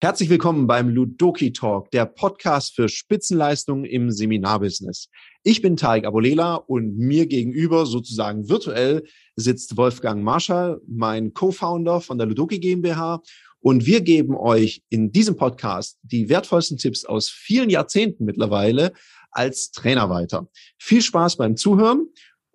Herzlich 0.00 0.30
willkommen 0.30 0.66
beim 0.66 0.88
Ludoki 0.88 1.52
Talk, 1.52 1.90
der 1.90 2.06
Podcast 2.06 2.74
für 2.74 2.88
Spitzenleistungen 2.88 3.84
im 3.84 4.10
Seminarbusiness. 4.10 5.10
Ich 5.42 5.60
bin 5.60 5.76
Tarek 5.76 6.06
Abolela 6.06 6.54
und 6.54 6.96
mir 6.96 7.26
gegenüber 7.26 7.84
sozusagen 7.84 8.48
virtuell 8.48 9.04
sitzt 9.36 9.76
Wolfgang 9.76 10.22
Marschall, 10.22 10.80
mein 10.86 11.34
Co-Founder 11.34 12.00
von 12.00 12.16
der 12.16 12.26
Ludoki 12.26 12.58
GmbH. 12.58 13.20
Und 13.60 13.86
wir 13.86 14.00
geben 14.00 14.36
euch 14.36 14.82
in 14.88 15.12
diesem 15.12 15.36
Podcast 15.36 15.98
die 16.02 16.28
wertvollsten 16.28 16.78
Tipps 16.78 17.04
aus 17.04 17.28
vielen 17.28 17.68
Jahrzehnten 17.68 18.24
mittlerweile 18.24 18.92
als 19.30 19.72
Trainer 19.72 20.08
weiter. 20.10 20.48
Viel 20.78 21.02
Spaß 21.02 21.36
beim 21.36 21.56
Zuhören 21.56 22.06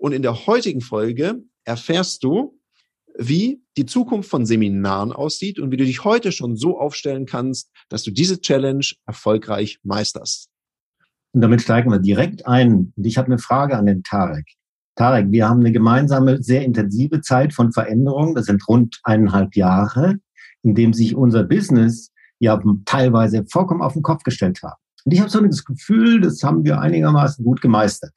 und 0.04 0.11
in 0.11 0.21
der 0.21 0.47
heutigen 0.47 0.81
Folge 0.81 1.41
erfährst 1.63 2.25
du, 2.25 2.59
wie 3.17 3.63
die 3.77 3.85
Zukunft 3.85 4.29
von 4.29 4.45
Seminaren 4.45 5.13
aussieht 5.13 5.59
und 5.59 5.71
wie 5.71 5.77
du 5.77 5.85
dich 5.85 6.03
heute 6.03 6.34
schon 6.34 6.57
so 6.57 6.77
aufstellen 6.77 7.26
kannst, 7.26 7.71
dass 7.88 8.03
du 8.03 8.12
diese 8.12 8.41
Challenge 8.41 8.85
erfolgreich 9.05 9.79
meisterst. 9.84 10.49
Und 11.31 11.39
damit 11.39 11.62
steigen 11.62 11.89
wir 11.89 11.99
direkt 11.99 12.45
ein. 12.45 12.91
Und 12.98 13.05
ich 13.05 13.17
habe 13.17 13.27
eine 13.27 13.38
Frage 13.38 13.77
an 13.77 13.85
den 13.85 14.03
Tarek. 14.03 14.45
Tarek, 14.95 15.31
wir 15.31 15.48
haben 15.48 15.62
eine 15.62 15.71
gemeinsame, 15.71 16.43
sehr 16.43 16.65
intensive 16.65 17.21
Zeit 17.21 17.54
von 17.54 17.71
Veränderung. 17.71 18.35
Das 18.35 18.48
sind 18.48 18.67
rund 18.67 18.99
eineinhalb 19.04 19.55
Jahre, 19.55 20.17
in 20.63 20.76
dem 20.76 20.91
sich 20.91 21.15
unser 21.15 21.45
Business 21.45 22.12
ja 22.40 22.62
teilweise 22.84 23.45
vollkommen 23.49 23.81
auf 23.81 23.93
den 23.93 24.01
Kopf 24.01 24.23
gestellt 24.23 24.59
hat. 24.63 24.76
Und 25.05 25.13
ich 25.13 25.21
habe 25.21 25.29
so 25.29 25.40
das 25.40 25.63
Gefühl, 25.63 26.20
das 26.20 26.43
haben 26.43 26.65
wir 26.65 26.81
einigermaßen 26.81 27.45
gut 27.45 27.62
gemeistert. 27.62 28.12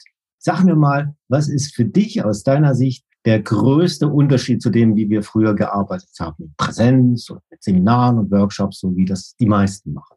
Sag 0.46 0.62
mir 0.62 0.77
mal, 0.77 1.16
was 1.27 1.48
ist 1.48 1.74
für 1.74 1.84
dich 1.84 2.24
aus 2.24 2.45
deiner 2.45 2.77
Sicht 2.77 3.04
der 3.24 3.42
größte 3.42 4.06
Unterschied 4.06 4.62
zu 4.62 4.70
dem, 4.70 4.95
wie 4.95 5.10
wir 5.10 5.24
früher 5.24 5.56
gearbeitet 5.56 6.10
haben, 6.20 6.37
mit 6.38 6.57
Präsenz 6.57 7.29
und 7.30 7.40
mit 7.51 7.65
Seminaren 7.65 8.16
und 8.16 8.30
Workshops, 8.30 8.79
so 8.79 8.95
wie 8.95 9.07
das 9.07 9.35
die 9.40 9.46
meisten 9.46 9.93
machen. 9.93 10.16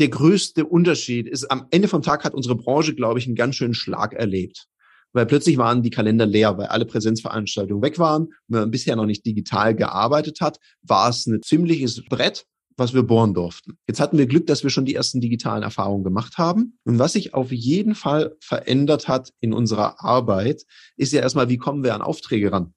Der 0.00 0.08
größte 0.08 0.66
Unterschied 0.66 1.28
ist, 1.28 1.48
am 1.48 1.68
Ende 1.70 1.86
vom 1.86 2.02
Tag 2.02 2.24
hat 2.24 2.34
unsere 2.34 2.56
Branche, 2.56 2.96
glaube 2.96 3.20
ich, 3.20 3.26
einen 3.26 3.36
ganz 3.36 3.54
schönen 3.54 3.74
Schlag 3.74 4.14
erlebt. 4.14 4.66
Weil 5.12 5.26
plötzlich 5.26 5.58
waren 5.58 5.84
die 5.84 5.90
Kalender 5.90 6.26
leer, 6.26 6.58
weil 6.58 6.66
alle 6.66 6.84
Präsenzveranstaltungen 6.84 7.84
weg 7.84 8.00
waren. 8.00 8.30
Wenn 8.48 8.62
man 8.62 8.70
bisher 8.72 8.96
noch 8.96 9.06
nicht 9.06 9.24
digital 9.24 9.76
gearbeitet 9.76 10.40
hat, 10.40 10.58
war 10.82 11.10
es 11.10 11.24
ein 11.26 11.40
ziemliches 11.40 12.04
Brett 12.04 12.46
was 12.76 12.92
wir 12.92 13.02
bohren 13.02 13.34
durften. 13.34 13.78
Jetzt 13.86 14.00
hatten 14.00 14.18
wir 14.18 14.26
Glück, 14.26 14.46
dass 14.46 14.62
wir 14.62 14.70
schon 14.70 14.84
die 14.84 14.94
ersten 14.94 15.20
digitalen 15.20 15.62
Erfahrungen 15.62 16.04
gemacht 16.04 16.38
haben. 16.38 16.78
Und 16.84 16.98
was 16.98 17.14
sich 17.14 17.34
auf 17.34 17.50
jeden 17.50 17.94
Fall 17.94 18.36
verändert 18.40 19.08
hat 19.08 19.32
in 19.40 19.52
unserer 19.52 20.04
Arbeit, 20.04 20.64
ist 20.96 21.12
ja 21.12 21.20
erstmal, 21.20 21.48
wie 21.48 21.56
kommen 21.56 21.82
wir 21.82 21.94
an 21.94 22.02
Aufträge 22.02 22.52
ran? 22.52 22.74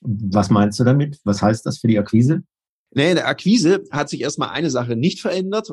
Was 0.00 0.50
meinst 0.50 0.78
du 0.80 0.84
damit? 0.84 1.20
Was 1.24 1.42
heißt 1.42 1.64
das 1.66 1.78
für 1.78 1.88
die 1.88 1.98
Akquise? 1.98 2.42
Nee, 2.90 3.10
in 3.10 3.16
der 3.16 3.28
Akquise 3.28 3.84
hat 3.90 4.08
sich 4.08 4.20
erstmal 4.20 4.50
eine 4.50 4.70
Sache 4.70 4.96
nicht 4.96 5.20
verändert. 5.20 5.70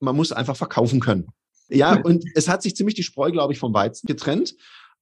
Man 0.00 0.16
muss 0.16 0.32
einfach 0.32 0.56
verkaufen 0.56 1.00
können. 1.00 1.28
Ja, 1.68 2.00
und 2.00 2.24
es 2.34 2.48
hat 2.48 2.62
sich 2.62 2.76
ziemlich 2.76 2.94
die 2.94 3.02
Spreu, 3.02 3.30
glaube 3.30 3.52
ich, 3.52 3.58
vom 3.58 3.72
Weizen 3.72 4.06
getrennt, 4.06 4.54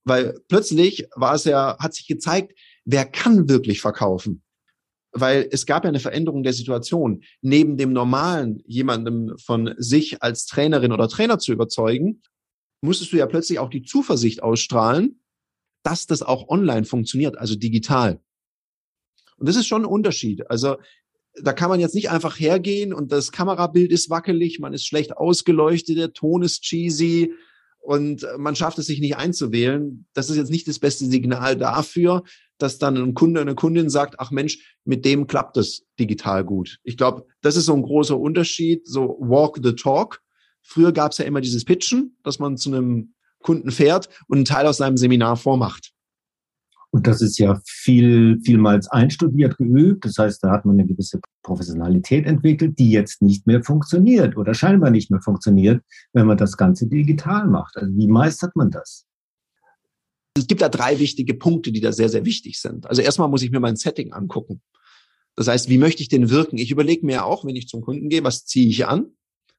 weil 0.04 0.38
plötzlich 0.48 1.08
war 1.16 1.34
es 1.34 1.44
ja, 1.44 1.76
hat 1.78 1.94
sich 1.94 2.06
gezeigt, 2.06 2.52
wer 2.84 3.04
kann 3.04 3.48
wirklich 3.48 3.80
verkaufen? 3.80 4.42
Weil 5.12 5.48
es 5.50 5.66
gab 5.66 5.84
ja 5.84 5.88
eine 5.88 6.00
Veränderung 6.00 6.42
der 6.42 6.52
Situation. 6.52 7.22
Neben 7.40 7.76
dem 7.76 7.92
normalen, 7.92 8.62
jemandem 8.66 9.36
von 9.38 9.74
sich 9.76 10.22
als 10.22 10.46
Trainerin 10.46 10.92
oder 10.92 11.08
Trainer 11.08 11.38
zu 11.38 11.52
überzeugen, 11.52 12.22
musstest 12.80 13.12
du 13.12 13.16
ja 13.16 13.26
plötzlich 13.26 13.58
auch 13.58 13.70
die 13.70 13.82
Zuversicht 13.82 14.42
ausstrahlen, 14.42 15.20
dass 15.82 16.06
das 16.06 16.22
auch 16.22 16.48
online 16.48 16.84
funktioniert, 16.84 17.38
also 17.38 17.56
digital. 17.56 18.20
Und 19.36 19.48
das 19.48 19.56
ist 19.56 19.66
schon 19.66 19.82
ein 19.82 19.90
Unterschied. 19.90 20.50
Also 20.50 20.76
da 21.34 21.52
kann 21.52 21.70
man 21.70 21.80
jetzt 21.80 21.94
nicht 21.94 22.10
einfach 22.10 22.38
hergehen 22.38 22.92
und 22.92 23.12
das 23.12 23.32
Kamerabild 23.32 23.92
ist 23.92 24.10
wackelig, 24.10 24.58
man 24.58 24.74
ist 24.74 24.86
schlecht 24.86 25.16
ausgeleuchtet, 25.16 25.96
der 25.96 26.12
Ton 26.12 26.42
ist 26.42 26.62
cheesy, 26.62 27.32
und 27.80 28.26
man 28.36 28.54
schafft 28.54 28.78
es 28.78 28.86
sich 28.86 29.00
nicht 29.00 29.16
einzuwählen. 29.16 30.06
Das 30.12 30.30
ist 30.30 30.36
jetzt 30.36 30.50
nicht 30.50 30.68
das 30.68 30.78
beste 30.78 31.06
Signal 31.06 31.56
dafür, 31.56 32.22
dass 32.62 32.78
dann 32.78 32.96
ein 32.96 33.14
Kunde, 33.14 33.40
eine 33.40 33.54
Kundin 33.54 33.90
sagt, 33.90 34.16
ach 34.18 34.30
Mensch, 34.30 34.76
mit 34.84 35.04
dem 35.04 35.26
klappt 35.26 35.56
es 35.56 35.86
digital 35.98 36.44
gut. 36.44 36.78
Ich 36.82 36.96
glaube, 36.96 37.26
das 37.40 37.56
ist 37.56 37.66
so 37.66 37.74
ein 37.74 37.82
großer 37.82 38.18
Unterschied, 38.18 38.86
so 38.86 39.16
walk 39.20 39.58
the 39.62 39.74
talk. 39.74 40.20
Früher 40.62 40.92
gab 40.92 41.12
es 41.12 41.18
ja 41.18 41.24
immer 41.24 41.40
dieses 41.40 41.64
Pitchen, 41.64 42.16
dass 42.22 42.38
man 42.38 42.56
zu 42.56 42.70
einem 42.70 43.14
Kunden 43.42 43.70
fährt 43.70 44.08
und 44.28 44.38
einen 44.38 44.44
Teil 44.44 44.66
aus 44.66 44.76
seinem 44.76 44.96
Seminar 44.96 45.36
vormacht. 45.36 45.92
Und 46.92 47.06
das 47.06 47.22
ist 47.22 47.38
ja 47.38 47.60
viel, 47.64 48.40
vielmals 48.42 48.88
einstudiert, 48.88 49.56
geübt. 49.58 50.04
Das 50.04 50.18
heißt, 50.18 50.42
da 50.42 50.50
hat 50.50 50.64
man 50.64 50.74
eine 50.78 50.86
gewisse 50.86 51.20
Professionalität 51.42 52.26
entwickelt, 52.26 52.78
die 52.78 52.90
jetzt 52.90 53.22
nicht 53.22 53.46
mehr 53.46 53.62
funktioniert 53.62 54.36
oder 54.36 54.54
scheinbar 54.54 54.90
nicht 54.90 55.10
mehr 55.10 55.20
funktioniert, 55.22 55.82
wenn 56.12 56.26
man 56.26 56.36
das 56.36 56.56
Ganze 56.56 56.88
digital 56.88 57.46
macht. 57.46 57.76
Also 57.76 57.96
wie 57.96 58.08
meistert 58.08 58.56
man 58.56 58.70
das? 58.70 59.06
Es 60.40 60.46
gibt 60.46 60.62
da 60.62 60.68
drei 60.68 60.98
wichtige 60.98 61.34
Punkte, 61.34 61.72
die 61.72 61.80
da 61.80 61.92
sehr, 61.92 62.08
sehr 62.08 62.24
wichtig 62.24 62.60
sind. 62.60 62.86
Also 62.86 63.02
erstmal 63.02 63.28
muss 63.28 63.42
ich 63.42 63.50
mir 63.50 63.60
mein 63.60 63.76
Setting 63.76 64.12
angucken. 64.12 64.62
Das 65.36 65.48
heißt, 65.48 65.68
wie 65.68 65.78
möchte 65.78 66.02
ich 66.02 66.08
denn 66.08 66.30
wirken? 66.30 66.58
Ich 66.58 66.70
überlege 66.70 67.06
mir 67.06 67.24
auch, 67.24 67.44
wenn 67.44 67.56
ich 67.56 67.68
zum 67.68 67.82
Kunden 67.82 68.08
gehe, 68.08 68.24
was 68.24 68.44
ziehe 68.46 68.68
ich 68.68 68.86
an? 68.86 69.12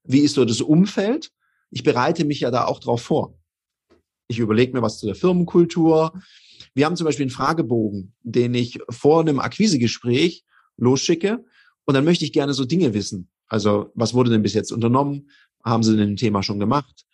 Wie 0.03 0.19
ist 0.19 0.35
so 0.35 0.45
das 0.45 0.61
Umfeld? 0.61 1.31
Ich 1.69 1.83
bereite 1.83 2.25
mich 2.25 2.41
ja 2.41 2.51
da 2.51 2.65
auch 2.65 2.79
drauf 2.79 3.01
vor. 3.01 3.37
Ich 4.27 4.39
überlege 4.39 4.73
mir 4.73 4.81
was 4.81 4.99
zu 4.99 5.05
der 5.05 5.15
Firmenkultur. 5.15 6.13
Wir 6.73 6.85
haben 6.85 6.95
zum 6.95 7.05
Beispiel 7.05 7.25
einen 7.25 7.31
Fragebogen, 7.31 8.13
den 8.21 8.53
ich 8.53 8.79
vor 8.89 9.21
einem 9.21 9.39
Akquisegespräch 9.39 10.45
losschicke. 10.77 11.43
Und 11.85 11.93
dann 11.93 12.05
möchte 12.05 12.25
ich 12.25 12.33
gerne 12.33 12.53
so 12.53 12.65
Dinge 12.65 12.93
wissen. 12.93 13.29
Also, 13.47 13.91
was 13.93 14.13
wurde 14.13 14.29
denn 14.29 14.43
bis 14.43 14.53
jetzt 14.53 14.71
unternommen? 14.71 15.29
Haben 15.63 15.83
Sie 15.83 15.95
denn 15.95 16.11
ein 16.11 16.15
Thema 16.15 16.43
schon 16.43 16.59
gemacht? 16.59 17.05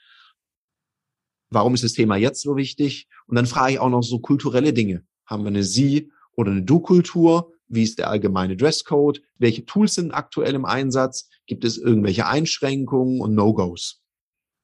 Warum 1.49 1.73
ist 1.73 1.83
das 1.83 1.93
Thema 1.93 2.17
jetzt 2.17 2.41
so 2.41 2.55
wichtig? 2.55 3.07
Und 3.27 3.35
dann 3.35 3.45
frage 3.45 3.73
ich 3.73 3.79
auch 3.79 3.89
noch 3.89 4.03
so 4.03 4.19
kulturelle 4.19 4.73
Dinge. 4.73 5.03
Haben 5.25 5.43
wir 5.43 5.49
eine 5.49 5.63
Sie- 5.63 6.11
oder 6.35 6.51
eine 6.51 6.63
Du-Kultur? 6.63 7.53
Wie 7.67 7.83
ist 7.83 7.99
der 7.99 8.09
allgemeine 8.09 8.55
Dresscode? 8.55 9.21
Welche 9.37 9.65
Tools 9.65 9.95
sind 9.95 10.11
aktuell 10.11 10.55
im 10.55 10.65
Einsatz? 10.65 11.29
Gibt 11.45 11.65
es 11.65 11.77
irgendwelche 11.77 12.27
Einschränkungen 12.27 13.21
und 13.21 13.33
No-Gos? 13.33 14.01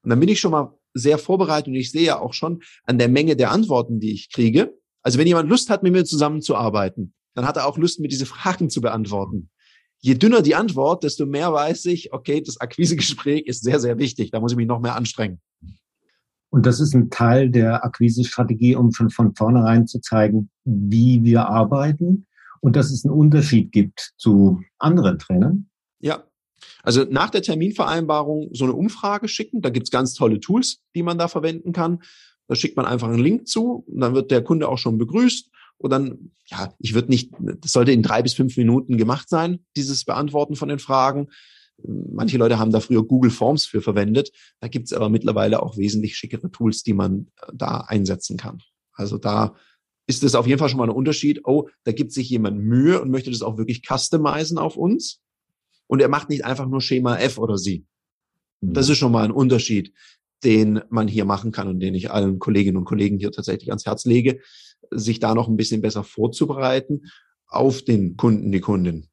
Und 0.03 0.09
dann 0.09 0.19
bin 0.19 0.29
ich 0.29 0.39
schon 0.39 0.51
mal 0.51 0.77
sehr 0.93 1.17
vorbereitet 1.17 1.67
und 1.67 1.75
ich 1.75 1.91
sehe 1.91 2.03
ja 2.03 2.19
auch 2.19 2.33
schon 2.33 2.61
an 2.85 2.97
der 2.97 3.09
Menge 3.09 3.35
der 3.35 3.51
Antworten, 3.51 3.99
die 3.99 4.13
ich 4.13 4.31
kriege, 4.31 4.77
also 5.01 5.19
wenn 5.19 5.27
jemand 5.27 5.49
Lust 5.49 5.69
hat, 5.69 5.83
mit 5.83 5.91
mir 5.91 6.05
zusammenzuarbeiten, 6.05 7.13
dann 7.33 7.45
hat 7.45 7.57
er 7.57 7.67
auch 7.67 7.77
Lust, 7.77 7.99
mir 7.99 8.07
diese 8.07 8.25
Fragen 8.25 8.69
zu 8.69 8.79
beantworten. 8.81 9.49
Je 9.99 10.15
dünner 10.15 10.41
die 10.41 10.55
Antwort, 10.55 11.03
desto 11.03 11.25
mehr 11.25 11.53
weiß 11.53 11.85
ich, 11.85 12.13
okay, 12.13 12.41
das 12.41 12.59
Akquisegespräch 12.59 13.45
ist 13.45 13.63
sehr, 13.63 13.79
sehr 13.79 13.97
wichtig. 13.97 14.31
Da 14.31 14.39
muss 14.39 14.51
ich 14.51 14.57
mich 14.57 14.67
noch 14.67 14.79
mehr 14.79 14.95
anstrengen. 14.95 15.41
Und 16.53 16.67
das 16.67 16.79
ist 16.79 16.93
ein 16.93 17.09
Teil 17.09 17.49
der 17.49 17.83
Akquisestrategie, 17.83 18.75
um 18.75 18.91
schon 18.91 19.09
von 19.09 19.33
vornherein 19.33 19.87
zu 19.87 19.99
zeigen, 19.99 20.51
wie 20.65 21.23
wir 21.23 21.47
arbeiten 21.47 22.27
und 22.61 22.75
dass 22.75 22.91
es 22.91 23.03
einen 23.03 23.13
Unterschied 23.15 23.71
gibt 23.71 24.13
zu 24.17 24.61
anderen 24.77 25.17
Trainern. 25.17 25.67
Ja. 25.99 26.25
Also 26.83 27.05
nach 27.09 27.31
der 27.31 27.41
Terminvereinbarung 27.41 28.49
so 28.53 28.65
eine 28.65 28.73
Umfrage 28.73 29.27
schicken. 29.29 29.63
Da 29.63 29.71
gibt's 29.71 29.89
ganz 29.89 30.13
tolle 30.13 30.39
Tools, 30.39 30.83
die 30.93 31.01
man 31.01 31.17
da 31.17 31.27
verwenden 31.27 31.73
kann. 31.73 32.03
Da 32.47 32.53
schickt 32.53 32.77
man 32.77 32.85
einfach 32.85 33.07
einen 33.07 33.17
Link 33.17 33.47
zu 33.47 33.83
und 33.87 34.01
dann 34.01 34.13
wird 34.13 34.29
der 34.29 34.43
Kunde 34.43 34.69
auch 34.69 34.77
schon 34.77 34.99
begrüßt. 34.99 35.49
Und 35.77 35.89
dann, 35.89 36.33
ja, 36.45 36.71
ich 36.77 36.93
würde 36.93 37.09
nicht, 37.09 37.31
das 37.39 37.71
sollte 37.71 37.93
in 37.93 38.03
drei 38.03 38.21
bis 38.21 38.35
fünf 38.35 38.57
Minuten 38.57 38.99
gemacht 38.99 39.27
sein, 39.27 39.65
dieses 39.75 40.05
Beantworten 40.05 40.55
von 40.55 40.69
den 40.69 40.77
Fragen. 40.77 41.29
Manche 41.77 42.37
Leute 42.37 42.59
haben 42.59 42.71
da 42.71 42.79
früher 42.79 43.05
Google 43.05 43.31
Forms 43.31 43.65
für 43.65 43.81
verwendet. 43.81 44.31
Da 44.59 44.67
gibt's 44.67 44.93
aber 44.93 45.09
mittlerweile 45.09 45.61
auch 45.61 45.77
wesentlich 45.77 46.15
schickere 46.15 46.51
Tools, 46.51 46.83
die 46.83 46.93
man 46.93 47.27
äh, 47.41 47.51
da 47.53 47.81
einsetzen 47.87 48.37
kann. 48.37 48.59
Also 48.93 49.17
da 49.17 49.55
ist 50.05 50.23
es 50.23 50.35
auf 50.35 50.47
jeden 50.47 50.59
Fall 50.59 50.69
schon 50.69 50.77
mal 50.77 50.85
ein 50.85 50.95
Unterschied. 50.95 51.41
Oh, 51.45 51.69
da 51.83 51.91
gibt 51.91 52.11
sich 52.11 52.29
jemand 52.29 52.59
Mühe 52.59 53.01
und 53.01 53.09
möchte 53.09 53.31
das 53.31 53.41
auch 53.41 53.57
wirklich 53.57 53.81
customizen 53.87 54.57
auf 54.57 54.77
uns. 54.77 55.21
Und 55.87 56.01
er 56.01 56.09
macht 56.09 56.29
nicht 56.29 56.45
einfach 56.45 56.67
nur 56.67 56.81
Schema 56.81 57.17
F 57.17 57.37
oder 57.37 57.57
sie. 57.57 57.85
Das 58.61 58.87
mhm. 58.87 58.91
ist 58.91 58.97
schon 58.97 59.11
mal 59.11 59.25
ein 59.25 59.31
Unterschied 59.31 59.93
den 60.43 60.81
man 60.89 61.07
hier 61.07 61.25
machen 61.25 61.51
kann 61.51 61.67
und 61.67 61.79
den 61.79 61.95
ich 61.95 62.11
allen 62.11 62.39
Kolleginnen 62.39 62.77
und 62.77 62.85
Kollegen 62.85 63.17
hier 63.17 63.31
tatsächlich 63.31 63.69
ans 63.69 63.85
Herz 63.85 64.05
lege, 64.05 64.39
sich 64.91 65.19
da 65.19 65.33
noch 65.33 65.47
ein 65.47 65.57
bisschen 65.57 65.81
besser 65.81 66.03
vorzubereiten 66.03 67.03
auf 67.47 67.81
den 67.83 68.17
Kunden, 68.17 68.51
die 68.51 68.59
Kundin. 68.59 69.07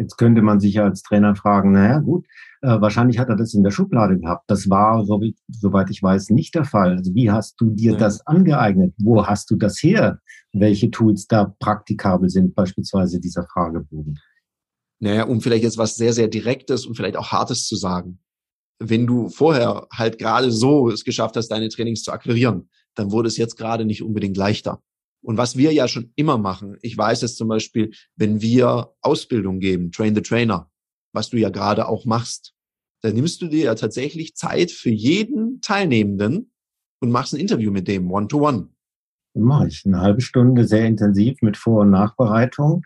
Jetzt 0.00 0.16
könnte 0.16 0.40
man 0.40 0.60
sich 0.60 0.80
als 0.80 1.02
Trainer 1.02 1.36
fragen, 1.36 1.72
naja 1.72 1.98
gut, 1.98 2.26
äh, 2.62 2.80
wahrscheinlich 2.80 3.18
hat 3.18 3.28
er 3.28 3.36
das 3.36 3.52
in 3.52 3.62
der 3.62 3.70
Schublade 3.70 4.18
gehabt. 4.18 4.50
Das 4.50 4.70
war, 4.70 5.04
so 5.04 5.20
wie, 5.20 5.36
soweit 5.48 5.90
ich 5.90 6.02
weiß, 6.02 6.30
nicht 6.30 6.54
der 6.54 6.64
Fall. 6.64 6.96
Also 6.96 7.14
wie 7.14 7.30
hast 7.30 7.60
du 7.60 7.70
dir 7.70 7.92
ja. 7.92 7.98
das 7.98 8.26
angeeignet? 8.26 8.94
Wo 8.98 9.26
hast 9.26 9.50
du 9.50 9.56
das 9.56 9.82
her? 9.82 10.18
Welche 10.52 10.90
Tools 10.90 11.26
da 11.26 11.54
praktikabel 11.60 12.30
sind, 12.30 12.54
beispielsweise 12.54 13.20
dieser 13.20 13.44
Fragebogen? 13.44 14.18
Naja, 15.00 15.24
um 15.24 15.42
vielleicht 15.42 15.64
jetzt 15.64 15.78
was 15.78 15.96
sehr, 15.96 16.14
sehr 16.14 16.28
Direktes 16.28 16.86
und 16.86 16.96
vielleicht 16.96 17.16
auch 17.16 17.30
Hartes 17.30 17.66
zu 17.66 17.76
sagen 17.76 18.18
wenn 18.80 19.06
du 19.06 19.28
vorher 19.28 19.86
halt 19.92 20.18
gerade 20.18 20.50
so 20.50 20.88
es 20.88 21.04
geschafft 21.04 21.36
hast, 21.36 21.48
deine 21.48 21.68
Trainings 21.68 22.02
zu 22.02 22.12
akquirieren, 22.12 22.70
dann 22.94 23.12
wurde 23.12 23.28
es 23.28 23.36
jetzt 23.36 23.56
gerade 23.56 23.84
nicht 23.84 24.02
unbedingt 24.02 24.36
leichter. 24.36 24.82
Und 25.22 25.36
was 25.36 25.56
wir 25.56 25.72
ja 25.72 25.86
schon 25.86 26.12
immer 26.16 26.38
machen, 26.38 26.76
ich 26.82 26.96
weiß 26.96 27.22
es 27.22 27.36
zum 27.36 27.48
Beispiel, 27.48 27.92
wenn 28.16 28.40
wir 28.40 28.92
Ausbildung 29.02 29.60
geben, 29.60 29.92
Train 29.92 30.14
the 30.14 30.22
Trainer, 30.22 30.70
was 31.12 31.28
du 31.30 31.36
ja 31.36 31.50
gerade 31.50 31.88
auch 31.88 32.04
machst, 32.04 32.54
dann 33.02 33.14
nimmst 33.14 33.40
du 33.42 33.48
dir 33.48 33.64
ja 33.64 33.74
tatsächlich 33.74 34.34
Zeit 34.34 34.70
für 34.70 34.90
jeden 34.90 35.60
Teilnehmenden 35.60 36.52
und 37.00 37.10
machst 37.10 37.34
ein 37.34 37.40
Interview 37.40 37.70
mit 37.70 37.88
dem, 37.88 38.10
one-to-one. 38.10 38.68
Mache 39.34 39.68
ich 39.68 39.84
eine 39.86 40.00
halbe 40.00 40.20
Stunde 40.20 40.66
sehr 40.66 40.86
intensiv 40.86 41.40
mit 41.40 41.56
Vor- 41.56 41.82
und 41.82 41.90
Nachbereitung. 41.90 42.84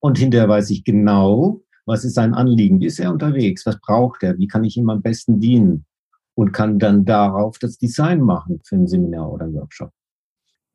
Und 0.00 0.18
hinterher 0.18 0.48
weiß 0.48 0.70
ich 0.70 0.84
genau, 0.84 1.62
was 1.86 2.04
ist 2.04 2.14
sein 2.14 2.34
Anliegen, 2.34 2.80
wie 2.80 2.86
ist 2.86 3.00
er 3.00 3.12
unterwegs, 3.12 3.64
was 3.64 3.80
braucht 3.80 4.22
er, 4.22 4.36
wie 4.38 4.46
kann 4.46 4.64
ich 4.64 4.76
ihm 4.76 4.90
am 4.90 5.02
besten 5.02 5.40
dienen 5.40 5.86
und 6.34 6.52
kann 6.52 6.78
dann 6.78 7.04
darauf 7.04 7.58
das 7.58 7.78
Design 7.78 8.20
machen 8.20 8.60
für 8.64 8.76
ein 8.76 8.86
Seminar 8.86 9.32
oder 9.32 9.44
einen 9.44 9.54
Workshop. 9.54 9.90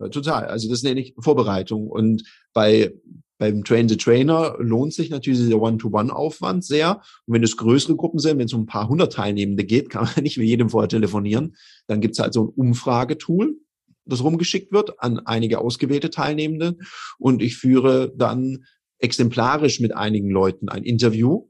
Total. 0.10 0.46
Also 0.46 0.70
das 0.70 0.84
nenne 0.84 1.02
ich 1.02 1.14
Vorbereitung. 1.20 1.88
Und 1.88 2.24
bei 2.54 2.94
beim 3.42 3.64
Train 3.64 3.90
the 3.90 3.98
Trainer 3.98 4.56
lohnt 4.60 4.94
sich 4.94 5.10
natürlich 5.10 5.40
dieser 5.40 5.60
One-to-One-Aufwand 5.60 6.64
sehr. 6.64 7.02
Und 7.26 7.34
wenn 7.34 7.44
es 7.44 7.58
größere 7.58 7.96
Gruppen 7.96 8.20
sind, 8.20 8.38
wenn 8.38 8.46
es 8.46 8.54
um 8.54 8.62
ein 8.62 8.68
paar 8.68 8.88
hundert 8.88 9.14
Teilnehmende 9.14 9.66
geht, 9.66 9.90
kann 9.90 10.04
man 10.04 10.24
nicht 10.24 10.38
mit 10.38 10.48
jedem 10.48 10.70
vorher 10.70 10.90
telefonieren. 10.90 11.56
Dann 11.88 12.02
gibt 12.02 12.14
es 12.14 12.20
halt 12.20 12.36
so 12.36 12.44
ein 12.44 12.50
Umfragetool, 12.50 13.56
das 14.06 14.24
rumgeschickt 14.24 14.72
wird 14.72 15.00
an 15.00 15.20
einige 15.26 15.60
ausgewählte 15.60 16.12
Teilnehmende. 16.12 16.78
Und 17.18 17.42
ich 17.42 17.58
führe 17.58 18.14
dann 18.16 18.66
exemplarisch 19.00 19.80
mit 19.80 19.96
einigen 19.96 20.30
Leuten 20.30 20.70
ein 20.70 20.84
Interview 20.84 21.50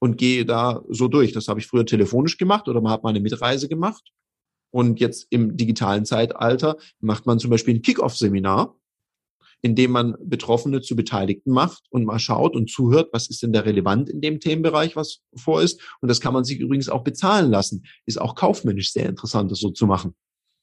und 0.00 0.18
gehe 0.18 0.44
da 0.44 0.82
so 0.88 1.06
durch. 1.06 1.30
Das 1.30 1.46
habe 1.46 1.60
ich 1.60 1.68
früher 1.68 1.86
telefonisch 1.86 2.38
gemacht 2.38 2.66
oder 2.66 2.80
man 2.80 2.90
hat 2.90 3.04
mal 3.04 3.10
eine 3.10 3.20
Mitreise 3.20 3.68
gemacht. 3.68 4.10
Und 4.70 5.00
jetzt 5.00 5.26
im 5.30 5.56
digitalen 5.56 6.04
Zeitalter 6.04 6.76
macht 7.00 7.26
man 7.26 7.38
zum 7.38 7.50
Beispiel 7.50 7.74
ein 7.74 7.82
Kick-Off-Seminar 7.82 8.76
indem 9.62 9.90
man 9.90 10.16
Betroffene 10.22 10.80
zu 10.80 10.96
Beteiligten 10.96 11.52
macht 11.52 11.84
und 11.90 12.04
mal 12.04 12.18
schaut 12.18 12.56
und 12.56 12.70
zuhört, 12.70 13.10
was 13.12 13.28
ist 13.28 13.42
denn 13.42 13.52
da 13.52 13.60
relevant 13.60 14.08
in 14.08 14.20
dem 14.20 14.40
Themenbereich, 14.40 14.96
was 14.96 15.20
vor 15.36 15.62
ist. 15.62 15.80
Und 16.00 16.08
das 16.08 16.20
kann 16.20 16.32
man 16.32 16.44
sich 16.44 16.58
übrigens 16.58 16.88
auch 16.88 17.04
bezahlen 17.04 17.50
lassen. 17.50 17.84
Ist 18.06 18.20
auch 18.20 18.34
kaufmännisch 18.34 18.92
sehr 18.92 19.08
interessant, 19.08 19.50
das 19.50 19.60
so 19.60 19.70
zu 19.70 19.86
machen. 19.86 20.14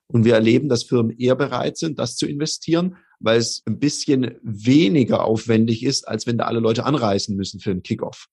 Und 0.08 0.26
wir 0.26 0.36
erleben, 0.36 0.70
dass 0.70 0.84
Firmen 0.84 1.18
eher 1.18 1.36
bereit 1.36 1.78
sind, 1.78 2.00
das 2.00 2.16
zu 2.16 2.26
investieren, 2.26 2.96
weil 3.20 3.40
es 3.40 3.62
ein 3.66 3.78
bisschen 3.78 4.36
weniger 4.42 5.26
aufwendig 5.26 5.84
ist, 5.84 6.08
als 6.08 6.26
wenn 6.26 6.38
da 6.38 6.46
alle 6.46 6.60
Leute 6.60 6.86
anreisen 6.86 7.36
müssen 7.36 7.60
für 7.60 7.72
einen 7.72 7.84
Kickoff. 7.84 8.28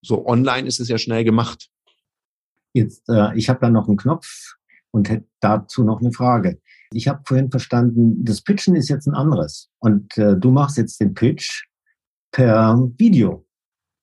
So 0.00 0.26
online 0.26 0.66
ist 0.66 0.80
es 0.80 0.88
ja 0.88 0.96
schnell 0.96 1.24
gemacht. 1.24 1.68
Jetzt, 2.72 3.08
äh, 3.08 3.36
ich 3.36 3.48
habe 3.48 3.60
da 3.60 3.68
noch 3.68 3.88
einen 3.88 3.96
Knopf 3.96 4.56
und 4.90 5.10
dazu 5.40 5.84
noch 5.84 6.00
eine 6.00 6.12
Frage. 6.12 6.60
Ich 6.92 7.08
habe 7.08 7.22
vorhin 7.26 7.50
verstanden, 7.50 8.24
das 8.24 8.40
Pitchen 8.40 8.74
ist 8.74 8.88
jetzt 8.88 9.06
ein 9.06 9.14
anderes. 9.14 9.68
Und 9.78 10.16
äh, 10.16 10.36
du 10.36 10.50
machst 10.50 10.78
jetzt 10.78 11.00
den 11.00 11.14
Pitch 11.14 11.64
per 12.32 12.90
Video. 12.96 13.44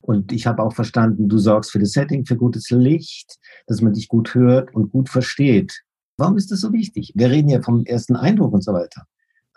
Und 0.01 0.31
ich 0.31 0.45
habe 0.45 0.61
auch 0.61 0.73
verstanden, 0.73 1.27
du 1.27 1.39
sorgst 1.39 1.71
für 1.71 1.79
das 1.79 1.91
Setting, 1.91 2.25
für 2.25 2.37
gutes 2.37 2.69
Licht, 2.69 3.37
dass 3.65 3.81
man 3.81 3.93
dich 3.93 4.07
gut 4.07 4.35
hört 4.35 4.73
und 4.75 4.91
gut 4.91 5.09
versteht. 5.09 5.81
Warum 6.17 6.37
ist 6.37 6.51
das 6.51 6.61
so 6.61 6.71
wichtig? 6.71 7.11
Wir 7.15 7.31
reden 7.31 7.49
ja 7.49 7.61
vom 7.61 7.85
ersten 7.85 8.15
Eindruck 8.15 8.53
und 8.53 8.63
so 8.63 8.71
weiter. 8.73 9.07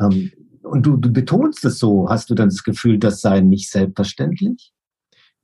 Ähm, 0.00 0.32
und 0.62 0.86
du, 0.86 0.96
du 0.96 1.12
betonst 1.12 1.64
es 1.64 1.78
so. 1.78 2.08
Hast 2.08 2.30
du 2.30 2.34
dann 2.34 2.48
das 2.48 2.64
Gefühl, 2.64 2.98
das 2.98 3.20
sei 3.20 3.40
nicht 3.40 3.70
selbstverständlich? 3.70 4.72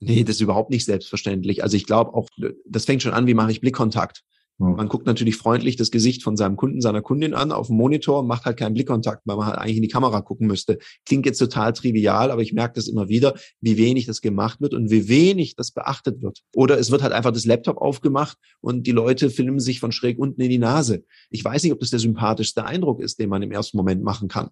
Nee, 0.00 0.24
das 0.24 0.36
ist 0.36 0.42
überhaupt 0.42 0.70
nicht 0.70 0.84
selbstverständlich. 0.84 1.62
Also 1.62 1.76
ich 1.76 1.86
glaube 1.86 2.14
auch, 2.14 2.28
das 2.66 2.84
fängt 2.84 3.02
schon 3.02 3.12
an, 3.12 3.26
wie 3.26 3.34
mache 3.34 3.52
ich 3.52 3.60
Blickkontakt. 3.60 4.22
Man 4.58 4.88
guckt 4.88 5.06
natürlich 5.06 5.36
freundlich 5.36 5.74
das 5.74 5.90
Gesicht 5.90 6.22
von 6.22 6.36
seinem 6.36 6.56
Kunden, 6.56 6.80
seiner 6.80 7.02
Kundin 7.02 7.34
an 7.34 7.50
auf 7.50 7.66
dem 7.66 7.76
Monitor 7.76 8.20
und 8.20 8.28
macht 8.28 8.44
halt 8.44 8.56
keinen 8.56 8.74
Blickkontakt, 8.74 9.22
weil 9.24 9.36
man 9.36 9.46
halt 9.46 9.58
eigentlich 9.58 9.78
in 9.78 9.82
die 9.82 9.88
Kamera 9.88 10.20
gucken 10.20 10.46
müsste. 10.46 10.78
Klingt 11.04 11.26
jetzt 11.26 11.38
total 11.38 11.72
trivial, 11.72 12.30
aber 12.30 12.40
ich 12.40 12.52
merke 12.52 12.74
das 12.74 12.86
immer 12.86 13.08
wieder, 13.08 13.34
wie 13.60 13.76
wenig 13.76 14.06
das 14.06 14.20
gemacht 14.20 14.60
wird 14.60 14.72
und 14.72 14.90
wie 14.90 15.08
wenig 15.08 15.56
das 15.56 15.72
beachtet 15.72 16.22
wird. 16.22 16.42
Oder 16.54 16.78
es 16.78 16.92
wird 16.92 17.02
halt 17.02 17.12
einfach 17.12 17.32
das 17.32 17.46
Laptop 17.46 17.78
aufgemacht 17.78 18.38
und 18.60 18.86
die 18.86 18.92
Leute 18.92 19.28
filmen 19.28 19.58
sich 19.58 19.80
von 19.80 19.90
schräg 19.90 20.20
unten 20.20 20.40
in 20.40 20.50
die 20.50 20.58
Nase. 20.58 21.04
Ich 21.30 21.44
weiß 21.44 21.64
nicht, 21.64 21.72
ob 21.72 21.80
das 21.80 21.90
der 21.90 21.98
sympathischste 21.98 22.64
Eindruck 22.64 23.00
ist, 23.00 23.18
den 23.18 23.30
man 23.30 23.42
im 23.42 23.50
ersten 23.50 23.76
Moment 23.76 24.04
machen 24.04 24.28
kann. 24.28 24.50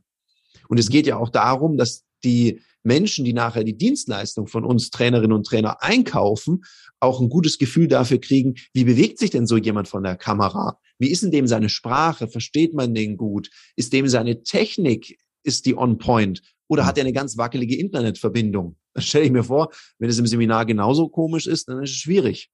Und 0.69 0.81
es 0.81 0.89
geht 0.89 1.07
ja 1.07 1.17
auch 1.17 1.29
darum, 1.29 1.77
dass 1.77 2.05
die 2.25 2.61
Menschen, 2.83 3.25
die 3.25 3.33
nachher 3.33 3.65
die 3.65 3.77
Dienstleistung 3.77 4.47
von 4.47 4.65
uns 4.65 4.91
Trainerinnen 4.91 5.37
und 5.37 5.47
Trainer 5.47 5.83
einkaufen, 5.83 6.63
auch 7.01 7.21
ein 7.21 7.29
gutes 7.29 7.59
Gefühl 7.59 7.89
dafür 7.89 8.19
kriegen, 8.19 8.55
wie 8.73 8.85
bewegt 8.85 9.19
sich 9.19 9.31
denn 9.31 9.47
so 9.47 9.57
jemand 9.57 9.89
von 9.89 10.03
der 10.03 10.17
Kamera? 10.17 10.79
Wie 10.99 11.11
ist 11.11 11.23
denn 11.23 11.31
dem 11.31 11.47
seine 11.47 11.69
Sprache? 11.69 12.29
Versteht 12.29 12.75
man 12.75 12.95
den 12.95 13.17
gut? 13.17 13.51
Ist 13.77 13.93
dem 13.93 14.09
seine 14.09 14.43
Technik, 14.43 15.19
ist 15.45 15.67
die 15.67 15.77
on 15.77 15.99
point? 15.99 16.43
Oder 16.69 16.87
hat 16.87 16.99
er 16.99 17.05
eine 17.05 17.13
ganz 17.13 17.37
wackelige 17.37 17.77
Internetverbindung? 17.77 18.77
Das 18.95 19.07
stelle 19.07 19.25
ich 19.25 19.33
mir 19.33 19.45
vor, 19.45 19.71
wenn 19.99 20.11
es 20.11 20.19
im 20.19 20.27
Seminar 20.27 20.67
genauso 20.67 21.09
komisch 21.09 21.47
ist, 21.47 21.69
dann 21.69 21.83
ist 21.83 21.91
es 21.91 21.97
schwierig. 21.97 22.51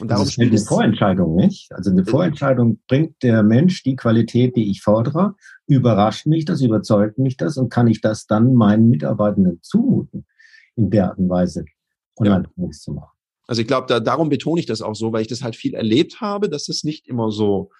Und 0.00 0.10
darum 0.10 0.24
das 0.24 0.36
ist 0.36 0.40
eine 0.40 0.58
Vorentscheidung, 0.58 1.34
nicht? 1.34 1.72
Also 1.72 1.90
eine 1.90 2.04
Vorentscheidung 2.04 2.80
bringt 2.86 3.20
der 3.22 3.42
Mensch 3.42 3.82
die 3.82 3.96
Qualität, 3.96 4.54
die 4.56 4.70
ich 4.70 4.80
fordere, 4.80 5.34
überrascht 5.66 6.26
mich 6.26 6.44
das, 6.44 6.60
überzeugt 6.62 7.18
mich 7.18 7.36
das 7.36 7.56
und 7.56 7.68
kann 7.68 7.88
ich 7.88 8.00
das 8.00 8.26
dann 8.26 8.54
meinen 8.54 8.88
Mitarbeitenden 8.88 9.60
zumuten, 9.62 10.24
in 10.76 10.90
der 10.90 11.10
Art 11.10 11.18
und 11.18 11.28
Weise 11.28 11.64
online 12.16 12.48
ja. 12.56 12.70
zu 12.70 12.92
machen. 12.92 13.18
Also 13.48 13.62
ich 13.62 13.66
glaube, 13.66 13.86
da, 13.88 13.98
darum 13.98 14.28
betone 14.28 14.60
ich 14.60 14.66
das 14.66 14.82
auch 14.82 14.94
so, 14.94 15.12
weil 15.12 15.22
ich 15.22 15.28
das 15.28 15.42
halt 15.42 15.56
viel 15.56 15.74
erlebt 15.74 16.20
habe, 16.20 16.48
dass 16.48 16.68
es 16.68 16.84
nicht 16.84 17.08
immer 17.08 17.32
so 17.32 17.70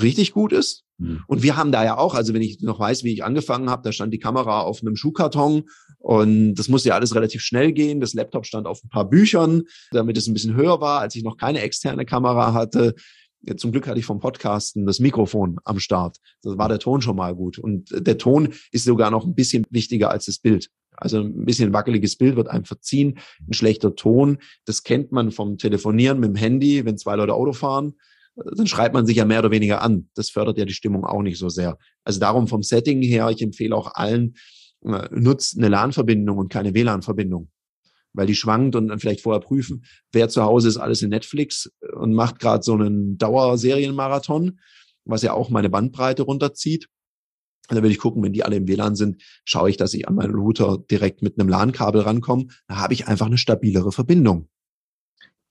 richtig 0.00 0.32
gut 0.32 0.52
ist. 0.52 0.84
Mhm. 0.98 1.22
Und 1.26 1.42
wir 1.42 1.56
haben 1.56 1.72
da 1.72 1.84
ja 1.84 1.96
auch, 1.96 2.14
also 2.14 2.34
wenn 2.34 2.42
ich 2.42 2.60
noch 2.60 2.78
weiß, 2.78 3.04
wie 3.04 3.12
ich 3.12 3.24
angefangen 3.24 3.70
habe, 3.70 3.82
da 3.82 3.92
stand 3.92 4.12
die 4.12 4.18
Kamera 4.18 4.60
auf 4.60 4.80
einem 4.82 4.96
Schuhkarton 4.96 5.64
und 5.98 6.54
das 6.54 6.68
musste 6.68 6.90
ja 6.90 6.94
alles 6.94 7.14
relativ 7.14 7.42
schnell 7.42 7.72
gehen. 7.72 8.00
Das 8.00 8.14
Laptop 8.14 8.46
stand 8.46 8.66
auf 8.66 8.82
ein 8.84 8.88
paar 8.88 9.08
Büchern, 9.08 9.62
damit 9.92 10.16
es 10.16 10.26
ein 10.26 10.34
bisschen 10.34 10.54
höher 10.54 10.80
war, 10.80 11.00
als 11.00 11.14
ich 11.14 11.22
noch 11.22 11.36
keine 11.36 11.60
externe 11.60 12.04
Kamera 12.04 12.52
hatte. 12.52 12.94
Ja, 13.42 13.56
zum 13.56 13.72
Glück 13.72 13.86
hatte 13.86 13.98
ich 13.98 14.04
vom 14.04 14.20
Podcasten 14.20 14.86
das 14.86 15.00
Mikrofon 15.00 15.58
am 15.64 15.78
Start. 15.78 16.18
Das 16.42 16.58
war 16.58 16.68
der 16.68 16.78
Ton 16.78 17.00
schon 17.00 17.16
mal 17.16 17.34
gut. 17.34 17.58
Und 17.58 17.88
der 17.90 18.18
Ton 18.18 18.52
ist 18.70 18.84
sogar 18.84 19.10
noch 19.10 19.24
ein 19.24 19.34
bisschen 19.34 19.64
wichtiger 19.70 20.10
als 20.10 20.26
das 20.26 20.38
Bild. 20.38 20.68
Also 20.94 21.20
ein 21.20 21.46
bisschen 21.46 21.72
wackeliges 21.72 22.16
Bild 22.16 22.36
wird 22.36 22.48
einem 22.48 22.66
verziehen. 22.66 23.18
Ein 23.48 23.54
schlechter 23.54 23.94
Ton, 23.94 24.38
das 24.66 24.82
kennt 24.82 25.12
man 25.12 25.30
vom 25.30 25.56
Telefonieren 25.56 26.20
mit 26.20 26.28
dem 26.28 26.36
Handy, 26.36 26.84
wenn 26.84 26.98
zwei 26.98 27.16
Leute 27.16 27.32
Auto 27.32 27.54
fahren 27.54 27.94
dann 28.56 28.66
schreibt 28.66 28.94
man 28.94 29.06
sich 29.06 29.16
ja 29.16 29.24
mehr 29.24 29.40
oder 29.40 29.50
weniger 29.50 29.82
an. 29.82 30.08
Das 30.14 30.30
fördert 30.30 30.58
ja 30.58 30.64
die 30.64 30.72
Stimmung 30.72 31.04
auch 31.04 31.22
nicht 31.22 31.38
so 31.38 31.48
sehr. 31.48 31.78
Also 32.04 32.20
darum 32.20 32.48
vom 32.48 32.62
Setting 32.62 33.02
her, 33.02 33.28
ich 33.30 33.42
empfehle 33.42 33.74
auch 33.74 33.94
allen, 33.94 34.34
äh, 34.84 35.08
nutzt 35.10 35.58
eine 35.58 35.68
LAN-Verbindung 35.68 36.38
und 36.38 36.52
keine 36.52 36.74
WLAN-Verbindung. 36.74 37.50
Weil 38.12 38.26
die 38.26 38.34
schwankt 38.34 38.74
und 38.74 38.88
dann 38.88 38.98
vielleicht 38.98 39.20
vorher 39.20 39.40
prüfen, 39.40 39.84
wer 40.12 40.28
zu 40.28 40.42
Hause 40.42 40.68
ist 40.68 40.78
alles 40.78 41.02
in 41.02 41.10
Netflix 41.10 41.70
und 41.94 42.12
macht 42.12 42.40
gerade 42.40 42.62
so 42.62 42.74
einen 42.74 43.18
Dauerserienmarathon, 43.18 44.58
was 45.04 45.22
ja 45.22 45.32
auch 45.32 45.50
meine 45.50 45.70
Bandbreite 45.70 46.22
runterzieht. 46.22 46.88
Und 47.68 47.76
dann 47.76 47.84
will 47.84 47.92
ich 47.92 47.98
gucken, 47.98 48.22
wenn 48.24 48.32
die 48.32 48.42
alle 48.42 48.56
im 48.56 48.66
WLAN 48.66 48.96
sind, 48.96 49.22
schaue 49.44 49.70
ich, 49.70 49.76
dass 49.76 49.94
ich 49.94 50.08
an 50.08 50.16
meinen 50.16 50.34
Router 50.34 50.78
direkt 50.90 51.22
mit 51.22 51.38
einem 51.38 51.48
LAN-Kabel 51.48 52.00
rankomme. 52.00 52.46
Da 52.66 52.76
habe 52.76 52.94
ich 52.94 53.06
einfach 53.06 53.26
eine 53.26 53.38
stabilere 53.38 53.92
Verbindung. 53.92 54.48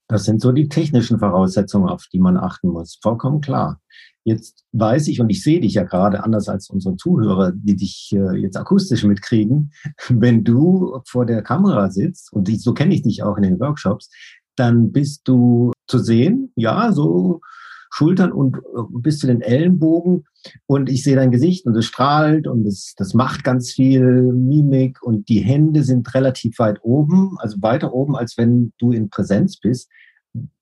Das 0.10 0.24
sind 0.24 0.42
so 0.42 0.52
die 0.52 0.68
technischen 0.68 1.20
Voraussetzungen, 1.20 1.88
auf 1.88 2.08
die 2.12 2.20
man 2.20 2.36
achten 2.36 2.70
muss. 2.70 2.98
Vollkommen 3.02 3.42
klar. 3.42 3.80
Jetzt 4.24 4.66
weiß 4.74 5.08
ich 5.08 5.22
und 5.22 5.30
ich 5.30 5.44
sehe 5.44 5.62
dich 5.62 5.76
ja 5.76 5.84
gerade 5.84 6.24
anders 6.24 6.50
als 6.50 6.70
unsere 6.70 6.98
Zuhörer, 6.98 7.54
die 7.54 7.76
dich 7.76 8.12
äh, 8.14 8.36
jetzt 8.36 8.58
akustisch 8.58 9.04
mitkriegen. 9.04 9.72
Wenn 10.10 10.44
du 10.44 11.00
vor 11.08 11.26
der 11.26 11.44
Kamera 11.44 11.90
sitzt, 11.92 12.34
und 12.34 12.50
so 12.60 12.74
kenne 12.74 12.94
ich 12.94 13.04
dich 13.04 13.24
auch 13.24 13.38
in 13.38 13.44
den 13.44 13.60
Workshops, 13.60 14.10
dann 14.56 14.92
bist 14.92 15.28
du 15.28 15.72
zu 15.88 16.00
sehen, 16.00 16.52
ja, 16.56 16.92
so 16.92 17.42
Schultern 17.90 18.32
und 18.32 18.58
äh, 18.58 18.82
bis 18.90 19.20
zu 19.20 19.28
den 19.28 19.42
Ellenbogen 19.42 20.26
und 20.68 20.90
ich 20.90 21.04
sehe 21.04 21.16
dein 21.16 21.32
Gesicht 21.32 21.66
und 21.66 21.76
es 21.76 21.86
strahlt 21.86 22.48
und 22.48 22.66
es, 22.66 22.94
das 22.96 23.14
macht 23.14 23.44
ganz 23.44 23.72
viel 23.72 24.04
Mimik 24.04 25.02
und 25.02 25.28
die 25.30 25.40
Hände 25.40 25.84
sind 25.84 26.14
relativ 26.14 26.60
weit 26.60 26.80
oben, 26.84 27.38
also 27.40 27.58
weiter 27.62 27.94
oben, 27.94 28.16
als 28.16 28.38
wenn 28.38 28.74
du 28.78 28.92
in 28.92 29.10
Präsenz 29.10 29.60
bist. 29.60 29.90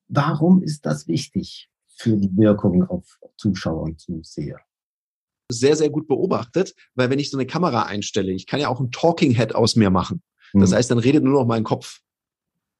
Warum 0.08 0.62
ist 0.62 0.86
das 0.86 1.06
wichtig 1.06 1.68
für 1.86 2.16
die 2.16 2.34
Wirkung 2.36 2.84
auf 2.84 3.18
Zuschauer 3.36 3.82
und 3.82 4.00
Zuseher? 4.00 4.58
Sehr, 5.50 5.76
sehr 5.76 5.90
gut 5.90 6.08
beobachtet, 6.08 6.74
weil 6.94 7.10
wenn 7.10 7.18
ich 7.18 7.30
so 7.30 7.38
eine 7.38 7.46
Kamera 7.46 7.84
einstelle, 7.84 8.32
ich 8.32 8.46
kann 8.46 8.60
ja 8.60 8.68
auch 8.68 8.80
ein 8.80 8.90
Talking 8.90 9.34
Head 9.34 9.54
aus 9.54 9.76
mir 9.76 9.90
machen. 9.90 10.22
Das 10.54 10.70
hm. 10.70 10.76
heißt, 10.76 10.90
dann 10.90 10.98
redet 10.98 11.24
nur 11.24 11.34
noch 11.34 11.46
mein 11.46 11.64
Kopf. 11.64 12.00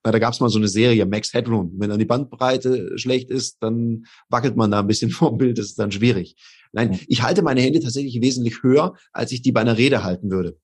Na, 0.04 0.12
da 0.12 0.18
gab 0.18 0.32
es 0.32 0.40
mal 0.40 0.48
so 0.48 0.58
eine 0.58 0.68
Serie, 0.68 1.06
Max 1.06 1.34
Headroom. 1.34 1.72
Wenn 1.76 1.90
dann 1.90 1.98
die 1.98 2.04
Bandbreite 2.04 2.96
schlecht 2.98 3.30
ist, 3.30 3.58
dann 3.60 4.06
wackelt 4.28 4.56
man 4.56 4.70
da 4.70 4.80
ein 4.80 4.86
bisschen 4.86 5.10
vom 5.10 5.38
Bild, 5.38 5.58
das 5.58 5.66
ist 5.66 5.78
dann 5.78 5.92
schwierig. 5.92 6.36
Nein, 6.72 6.98
ich 7.08 7.22
halte 7.22 7.42
meine 7.42 7.60
Hände 7.60 7.80
tatsächlich 7.80 8.20
wesentlich 8.20 8.62
höher, 8.62 8.94
als 9.12 9.32
ich 9.32 9.42
die 9.42 9.52
bei 9.52 9.60
einer 9.60 9.78
Rede 9.78 10.04
halten 10.04 10.30
würde. 10.30 10.58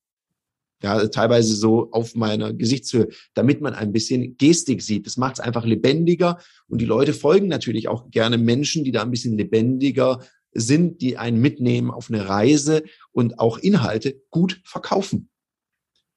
Ja, 0.82 1.06
teilweise 1.08 1.54
so 1.54 1.90
auf 1.92 2.14
meiner 2.14 2.52
Gesichtshöhe, 2.52 3.08
damit 3.32 3.62
man 3.62 3.72
ein 3.72 3.90
bisschen 3.90 4.36
Gestik 4.36 4.82
sieht. 4.82 5.06
Das 5.06 5.16
macht 5.16 5.34
es 5.34 5.40
einfach 5.40 5.64
lebendiger 5.64 6.38
und 6.68 6.80
die 6.80 6.84
Leute 6.84 7.14
folgen 7.14 7.48
natürlich 7.48 7.88
auch 7.88 8.10
gerne 8.10 8.36
Menschen, 8.36 8.84
die 8.84 8.92
da 8.92 9.02
ein 9.02 9.10
bisschen 9.10 9.38
lebendiger 9.38 10.20
sind, 10.52 11.00
die 11.00 11.16
einen 11.16 11.40
mitnehmen 11.40 11.90
auf 11.90 12.10
eine 12.10 12.28
Reise 12.28 12.82
und 13.12 13.38
auch 13.38 13.58
Inhalte 13.58 14.20
gut 14.30 14.60
verkaufen. 14.64 15.30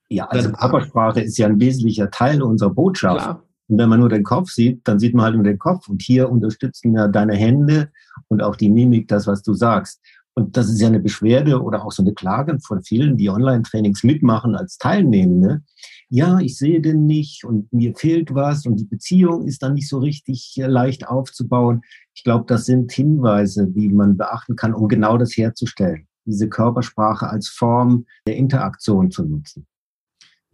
Ja, 0.09 0.25
also 0.25 0.49
dann, 0.49 0.59
Körpersprache 0.59 1.21
ist 1.21 1.37
ja 1.37 1.47
ein 1.47 1.59
wesentlicher 1.59 2.09
Teil 2.09 2.41
unserer 2.41 2.69
Botschaft. 2.69 3.21
Klar. 3.21 3.43
Und 3.67 3.77
wenn 3.77 3.89
man 3.89 3.99
nur 3.99 4.09
den 4.09 4.23
Kopf 4.23 4.49
sieht, 4.51 4.87
dann 4.87 4.99
sieht 4.99 5.13
man 5.13 5.25
halt 5.25 5.35
nur 5.35 5.43
den 5.43 5.59
Kopf. 5.59 5.89
Und 5.89 6.01
hier 6.01 6.29
unterstützen 6.29 6.93
ja 6.93 7.07
deine 7.07 7.35
Hände 7.35 7.91
und 8.29 8.41
auch 8.41 8.55
die 8.55 8.69
Mimik 8.69 9.07
das, 9.09 9.27
was 9.27 9.43
du 9.43 9.53
sagst. 9.53 10.01
Und 10.35 10.55
das 10.55 10.69
ist 10.69 10.79
ja 10.79 10.87
eine 10.87 10.99
Beschwerde 10.99 11.61
oder 11.61 11.83
auch 11.83 11.91
so 11.91 12.03
eine 12.03 12.13
Klage 12.13 12.59
von 12.59 12.83
vielen, 12.83 13.17
die 13.17 13.29
Online-Trainings 13.29 14.03
mitmachen 14.03 14.55
als 14.55 14.77
Teilnehmende. 14.77 15.63
Ja, 16.09 16.39
ich 16.39 16.57
sehe 16.57 16.79
den 16.79 17.05
nicht 17.05 17.43
und 17.43 17.73
mir 17.73 17.95
fehlt 17.95 18.33
was 18.33 18.65
und 18.65 18.79
die 18.79 18.85
Beziehung 18.85 19.45
ist 19.45 19.63
dann 19.63 19.73
nicht 19.73 19.89
so 19.89 19.97
richtig 19.97 20.53
leicht 20.55 21.07
aufzubauen. 21.07 21.81
Ich 22.13 22.23
glaube, 22.23 22.45
das 22.47 22.65
sind 22.65 22.91
Hinweise, 22.91 23.67
die 23.67 23.89
man 23.89 24.15
beachten 24.15 24.55
kann, 24.55 24.73
um 24.73 24.87
genau 24.87 25.17
das 25.17 25.35
herzustellen, 25.35 26.07
diese 26.25 26.47
Körpersprache 26.47 27.27
als 27.27 27.49
Form 27.49 28.05
der 28.27 28.37
Interaktion 28.37 29.09
zu 29.09 29.23
nutzen 29.25 29.65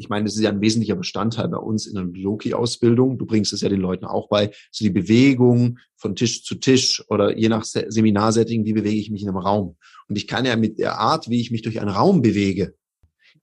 ich 0.03 0.09
meine, 0.09 0.25
das 0.25 0.35
ist 0.35 0.41
ja 0.41 0.49
ein 0.49 0.59
wesentlicher 0.59 0.97
Bestandteil 0.97 1.47
bei 1.47 1.57
uns 1.57 1.87
in 1.87 1.95
der 1.95 2.03
Loki-Ausbildung. 2.03 3.17
Du 3.17 3.25
bringst 3.25 3.53
es 3.53 3.61
ja 3.61 3.69
den 3.69 3.79
Leuten 3.79 4.03
auch 4.03 4.27
bei, 4.27 4.51
so 4.69 4.83
die 4.83 4.91
Bewegung 4.91 5.79
von 5.95 6.17
Tisch 6.17 6.43
zu 6.43 6.55
Tisch 6.55 7.01
oder 7.07 7.37
je 7.37 7.47
nach 7.47 7.63
Seminarsetting, 7.63 8.65
wie 8.65 8.73
bewege 8.73 8.99
ich 8.99 9.09
mich 9.09 9.21
in 9.21 9.29
einem 9.29 9.37
Raum. 9.37 9.77
Und 10.09 10.17
ich 10.17 10.27
kann 10.27 10.43
ja 10.43 10.57
mit 10.57 10.77
der 10.77 10.99
Art, 10.99 11.29
wie 11.29 11.39
ich 11.39 11.51
mich 11.51 11.61
durch 11.61 11.79
einen 11.79 11.89
Raum 11.89 12.21
bewege, 12.21 12.73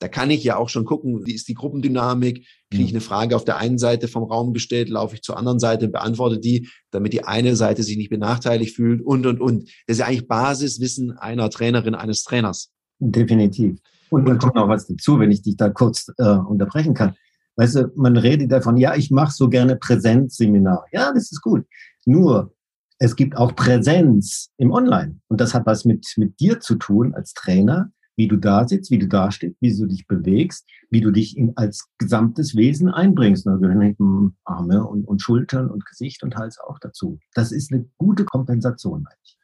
da 0.00 0.08
kann 0.08 0.30
ich 0.30 0.44
ja 0.44 0.56
auch 0.56 0.68
schon 0.68 0.84
gucken, 0.84 1.26
wie 1.26 1.34
ist 1.34 1.48
die 1.48 1.54
Gruppendynamik, 1.54 2.46
kriege 2.70 2.84
ich 2.84 2.90
eine 2.90 3.00
Frage 3.00 3.36
auf 3.36 3.44
der 3.44 3.56
einen 3.56 3.78
Seite 3.78 4.08
vom 4.08 4.24
Raum 4.24 4.52
gestellt, 4.52 4.88
laufe 4.88 5.14
ich 5.14 5.22
zur 5.22 5.36
anderen 5.36 5.60
Seite, 5.60 5.88
beantworte 5.88 6.38
die, 6.38 6.68
damit 6.90 7.12
die 7.12 7.24
eine 7.24 7.56
Seite 7.56 7.82
sich 7.82 7.96
nicht 7.96 8.10
benachteiligt 8.10 8.76
fühlt 8.76 9.02
und, 9.02 9.26
und, 9.26 9.40
und. 9.40 9.64
Das 9.86 9.96
ist 9.96 9.98
ja 9.98 10.06
eigentlich 10.06 10.28
Basiswissen 10.28 11.12
einer 11.12 11.48
Trainerin, 11.50 11.94
eines 11.94 12.22
Trainers. 12.24 12.70
Definitiv. 12.98 13.78
Und 14.10 14.28
dann 14.28 14.38
kommt 14.38 14.56
noch 14.56 14.68
was 14.68 14.86
dazu, 14.86 15.18
wenn 15.18 15.30
ich 15.30 15.42
dich 15.42 15.56
da 15.56 15.68
kurz 15.68 16.12
äh, 16.18 16.24
unterbrechen 16.24 16.94
kann. 16.94 17.14
Weißt 17.56 17.76
du, 17.76 17.92
man 17.94 18.16
redet 18.16 18.52
davon, 18.52 18.76
ja, 18.76 18.94
ich 18.94 19.10
mache 19.10 19.32
so 19.32 19.48
gerne 19.48 19.76
Präsenzseminar. 19.76 20.84
Ja, 20.92 21.12
das 21.12 21.30
ist 21.32 21.42
gut. 21.42 21.66
Nur, 22.04 22.54
es 22.98 23.16
gibt 23.16 23.36
auch 23.36 23.54
Präsenz 23.54 24.50
im 24.58 24.72
Online. 24.72 25.20
Und 25.28 25.40
das 25.40 25.54
hat 25.54 25.66
was 25.66 25.84
mit, 25.84 26.06
mit 26.16 26.38
dir 26.40 26.60
zu 26.60 26.76
tun 26.76 27.14
als 27.14 27.32
Trainer, 27.32 27.90
wie 28.16 28.28
du 28.28 28.36
da 28.36 28.68
sitzt, 28.68 28.90
wie 28.90 28.98
du 28.98 29.08
da 29.08 29.30
stehst, 29.30 29.56
wie 29.60 29.74
du 29.74 29.86
dich 29.86 30.06
bewegst, 30.06 30.68
wie 30.90 31.00
du 31.00 31.10
dich 31.10 31.36
in, 31.36 31.56
als 31.56 31.88
gesamtes 31.98 32.54
Wesen 32.54 32.90
einbringst. 32.90 33.46
Da 33.46 33.56
gehören 33.56 34.36
Arme 34.44 34.86
und, 34.86 35.06
und 35.06 35.22
Schultern 35.22 35.70
und 35.70 35.86
Gesicht 35.86 36.22
und 36.22 36.36
Hals 36.36 36.58
auch 36.58 36.78
dazu. 36.78 37.18
Das 37.34 37.52
ist 37.52 37.72
eine 37.72 37.86
gute 37.96 38.24
Kompensation, 38.24 39.06
eigentlich. 39.06 39.39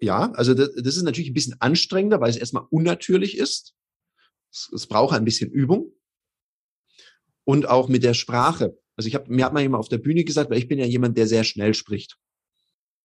Ja, 0.00 0.32
also 0.32 0.54
das, 0.54 0.70
das 0.74 0.96
ist 0.96 1.02
natürlich 1.02 1.30
ein 1.30 1.34
bisschen 1.34 1.60
anstrengender, 1.60 2.20
weil 2.20 2.30
es 2.30 2.36
erstmal 2.36 2.66
unnatürlich 2.70 3.36
ist. 3.36 3.74
Es, 4.52 4.70
es 4.72 4.86
braucht 4.86 5.16
ein 5.16 5.24
bisschen 5.24 5.50
Übung. 5.50 5.92
Und 7.44 7.68
auch 7.68 7.88
mit 7.88 8.02
der 8.04 8.14
Sprache. 8.14 8.78
Also 8.96 9.08
ich 9.08 9.14
habe, 9.14 9.32
mir 9.32 9.44
hat 9.44 9.52
mal 9.52 9.62
jemand 9.62 9.80
auf 9.80 9.88
der 9.88 9.98
Bühne 9.98 10.24
gesagt, 10.24 10.50
weil 10.50 10.58
ich 10.58 10.68
bin 10.68 10.78
ja 10.78 10.84
jemand, 10.84 11.16
der 11.16 11.26
sehr 11.26 11.44
schnell 11.44 11.74
spricht. 11.74 12.18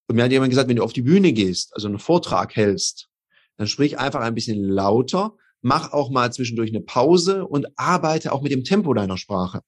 Und 0.08 0.16
mir 0.16 0.24
hat 0.24 0.32
jemand 0.32 0.50
gesagt, 0.50 0.70
wenn 0.70 0.76
du 0.76 0.84
auf 0.84 0.94
die 0.94 1.02
Bühne 1.02 1.34
gehst, 1.34 1.74
also 1.74 1.88
einen 1.88 2.00
Vortrag 2.00 2.56
hältst, 2.56 3.10
dann 3.58 3.68
sprich 3.68 3.98
einfach 3.98 4.22
ein 4.22 4.36
bisschen 4.36 4.64
lauter, 4.64 5.36
mach 5.62 5.94
auch 5.94 6.10
mal 6.10 6.34
zwischendurch 6.34 6.72
eine 6.72 6.82
Pause 6.82 7.46
und 7.48 7.68
arbeite 7.78 8.34
auch 8.34 8.42
mit 8.42 8.52
dem 8.52 8.64
Tempo 8.64 8.94
deiner 8.94 9.18
Sprache. 9.18 9.62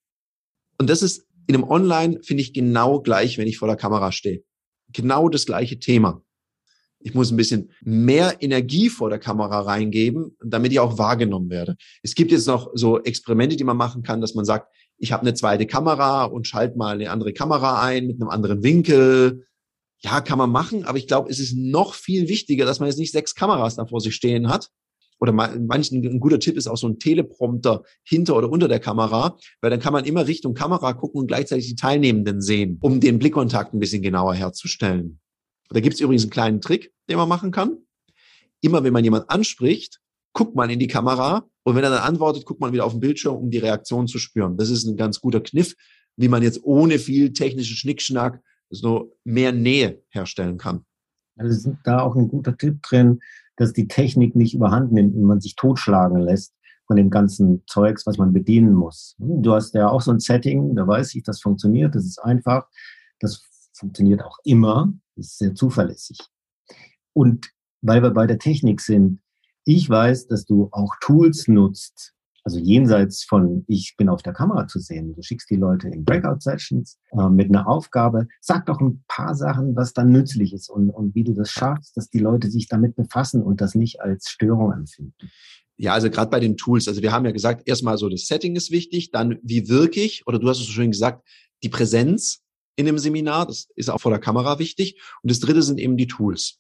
Und 0.77 0.89
das 0.89 1.01
ist 1.01 1.25
in 1.47 1.55
einem 1.55 1.63
Online, 1.63 2.21
finde 2.23 2.41
ich, 2.41 2.53
genau 2.53 2.99
gleich, 3.01 3.37
wenn 3.37 3.47
ich 3.47 3.57
vor 3.57 3.67
der 3.67 3.77
Kamera 3.77 4.11
stehe. 4.11 4.43
Genau 4.91 5.29
das 5.29 5.45
gleiche 5.45 5.79
Thema. 5.79 6.24
Ich 7.05 7.13
muss 7.13 7.29
ein 7.31 7.37
bisschen 7.37 7.69
mehr 7.83 8.37
Energie 8.39 8.89
vor 8.89 9.11
der 9.11 9.19
Kamera 9.19 9.59
reingeben, 9.59 10.35
damit 10.43 10.71
ich 10.71 10.79
auch 10.79 10.97
wahrgenommen 10.97 11.51
werde. 11.51 11.75
Es 12.01 12.15
gibt 12.15 12.31
jetzt 12.31 12.47
noch 12.47 12.71
so 12.73 12.99
Experimente, 13.03 13.55
die 13.55 13.63
man 13.63 13.77
machen 13.77 14.01
kann, 14.01 14.21
dass 14.21 14.33
man 14.33 14.43
sagt, 14.43 14.73
ich 14.97 15.11
habe 15.11 15.21
eine 15.21 15.35
zweite 15.35 15.67
Kamera 15.67 16.23
und 16.23 16.47
schalte 16.47 16.79
mal 16.79 16.95
eine 16.95 17.11
andere 17.11 17.31
Kamera 17.31 17.79
ein 17.83 18.07
mit 18.07 18.19
einem 18.19 18.29
anderen 18.29 18.63
Winkel. 18.63 19.45
Ja, 19.99 20.19
kann 20.19 20.39
man 20.39 20.49
machen, 20.49 20.83
aber 20.85 20.97
ich 20.97 21.05
glaube, 21.05 21.29
es 21.29 21.37
ist 21.37 21.55
noch 21.55 21.93
viel 21.93 22.27
wichtiger, 22.27 22.65
dass 22.65 22.79
man 22.79 22.89
jetzt 22.89 22.97
nicht 22.97 23.11
sechs 23.11 23.35
Kameras 23.35 23.75
da 23.75 23.85
vor 23.85 24.01
sich 24.01 24.15
stehen 24.15 24.49
hat. 24.49 24.71
Oder 25.19 25.31
manchen 25.31 26.03
ein 26.03 26.19
guter 26.19 26.39
Tipp 26.39 26.57
ist 26.57 26.65
auch 26.65 26.75
so 26.75 26.87
ein 26.87 26.97
Teleprompter 26.97 27.83
hinter 28.03 28.35
oder 28.35 28.49
unter 28.49 28.67
der 28.67 28.79
Kamera, 28.79 29.37
weil 29.61 29.69
dann 29.69 29.79
kann 29.79 29.93
man 29.93 30.05
immer 30.05 30.25
Richtung 30.25 30.55
Kamera 30.55 30.93
gucken 30.93 31.21
und 31.21 31.27
gleichzeitig 31.27 31.67
die 31.67 31.75
Teilnehmenden 31.75 32.41
sehen, 32.41 32.79
um 32.81 32.99
den 32.99 33.19
Blickkontakt 33.19 33.75
ein 33.75 33.79
bisschen 33.79 34.01
genauer 34.01 34.33
herzustellen. 34.33 35.19
Da 35.69 35.79
gibt 35.79 35.95
es 35.95 36.01
übrigens 36.01 36.23
einen 36.23 36.31
kleinen 36.31 36.61
Trick, 36.61 36.93
den 37.09 37.17
man 37.17 37.29
machen 37.29 37.51
kann. 37.51 37.77
Immer 38.61 38.83
wenn 38.83 38.93
man 38.93 39.03
jemand 39.03 39.29
anspricht, 39.29 39.99
guckt 40.33 40.55
man 40.55 40.69
in 40.69 40.79
die 40.79 40.87
Kamera 40.87 41.45
und 41.63 41.75
wenn 41.75 41.83
er 41.83 41.89
dann 41.89 42.03
antwortet, 42.03 42.45
guckt 42.45 42.59
man 42.59 42.73
wieder 42.73 42.85
auf 42.85 42.91
den 42.93 42.99
Bildschirm, 42.99 43.35
um 43.35 43.49
die 43.49 43.57
Reaktion 43.57 44.07
zu 44.07 44.19
spüren. 44.19 44.57
Das 44.57 44.69
ist 44.69 44.85
ein 44.85 44.97
ganz 44.97 45.19
guter 45.19 45.41
Kniff, 45.41 45.75
wie 46.17 46.27
man 46.27 46.43
jetzt 46.43 46.63
ohne 46.63 46.99
viel 46.99 47.33
technischen 47.33 47.75
Schnickschnack 47.75 48.41
so 48.69 49.15
mehr 49.23 49.51
Nähe 49.51 50.03
herstellen 50.09 50.57
kann. 50.57 50.85
Also 51.37 51.69
ist 51.69 51.77
da 51.83 52.01
auch 52.01 52.15
ein 52.15 52.27
guter 52.27 52.57
Tipp 52.57 52.81
drin, 52.81 53.19
dass 53.57 53.73
die 53.73 53.87
Technik 53.87 54.35
nicht 54.35 54.53
überhand 54.53 54.91
nimmt 54.91 55.15
und 55.15 55.23
man 55.23 55.41
sich 55.41 55.55
totschlagen 55.55 56.19
lässt 56.19 56.53
von 56.87 56.97
dem 56.97 57.09
ganzen 57.09 57.63
Zeugs, 57.67 58.05
was 58.05 58.17
man 58.17 58.31
bedienen 58.33 58.73
muss. 58.73 59.15
Du 59.17 59.53
hast 59.53 59.73
ja 59.73 59.89
auch 59.89 60.01
so 60.01 60.11
ein 60.11 60.19
Setting, 60.19 60.75
da 60.75 60.87
weiß 60.87 61.15
ich, 61.15 61.23
das 61.23 61.41
funktioniert, 61.41 61.95
das 61.95 62.05
ist 62.05 62.19
einfach. 62.19 62.67
Das 63.19 63.41
funktioniert 63.77 64.23
auch 64.23 64.37
immer, 64.43 64.93
ist 65.15 65.37
sehr 65.37 65.55
zuverlässig. 65.55 66.19
Und 67.13 67.49
weil 67.81 68.01
wir 68.01 68.11
bei 68.11 68.27
der 68.27 68.39
Technik 68.39 68.81
sind, 68.81 69.21
ich 69.63 69.89
weiß, 69.89 70.27
dass 70.27 70.45
du 70.45 70.69
auch 70.71 70.93
Tools 71.01 71.47
nutzt, 71.47 72.15
also 72.45 72.59
jenseits 72.59 73.23
von, 73.23 73.65
ich 73.67 73.95
bin 73.97 74.07
auf 74.07 74.21
der 74.21 74.33
Kamera 74.33 74.67
zu 74.67 74.79
sehen. 74.79 75.15
Du 75.15 75.21
schickst 75.23 75.49
die 75.49 75.55
Leute 75.55 75.87
in 75.89 76.05
Breakout-Sessions 76.05 76.99
äh, 77.17 77.27
mit 77.27 77.49
einer 77.49 77.67
Aufgabe. 77.67 78.27
Sag 78.39 78.67
doch 78.67 78.79
ein 78.79 79.03
paar 79.07 79.33
Sachen, 79.33 79.75
was 79.75 79.93
dann 79.93 80.11
nützlich 80.11 80.53
ist 80.53 80.69
und, 80.69 80.91
und 80.91 81.15
wie 81.15 81.23
du 81.23 81.33
das 81.33 81.49
schaffst, 81.49 81.97
dass 81.97 82.11
die 82.11 82.19
Leute 82.19 82.51
sich 82.51 82.67
damit 82.67 82.95
befassen 82.95 83.41
und 83.41 83.61
das 83.61 83.73
nicht 83.73 83.99
als 83.99 84.29
Störung 84.29 84.71
empfinden. 84.71 85.31
Ja, 85.77 85.93
also 85.93 86.11
gerade 86.11 86.29
bei 86.29 86.39
den 86.39 86.55
Tools, 86.55 86.87
also 86.87 87.01
wir 87.01 87.11
haben 87.11 87.25
ja 87.25 87.31
gesagt, 87.31 87.67
erstmal 87.67 87.97
so 87.97 88.09
das 88.09 88.27
Setting 88.27 88.55
ist 88.55 88.69
wichtig, 88.69 89.09
dann 89.09 89.39
wie 89.41 89.67
wirke 89.67 90.01
ich, 90.01 90.27
oder 90.27 90.37
du 90.37 90.47
hast 90.47 90.59
es 90.59 90.67
so 90.67 90.71
schön 90.71 90.91
gesagt, 90.91 91.27
die 91.63 91.69
Präsenz 91.69 92.44
in 92.75 92.85
dem 92.85 92.97
Seminar. 92.97 93.47
Das 93.47 93.67
ist 93.75 93.89
auch 93.89 94.01
vor 94.01 94.11
der 94.11 94.19
Kamera 94.19 94.59
wichtig. 94.59 95.01
Und 95.21 95.31
das 95.31 95.39
dritte 95.39 95.61
sind 95.61 95.79
eben 95.79 95.97
die 95.97 96.07
Tools. 96.07 96.59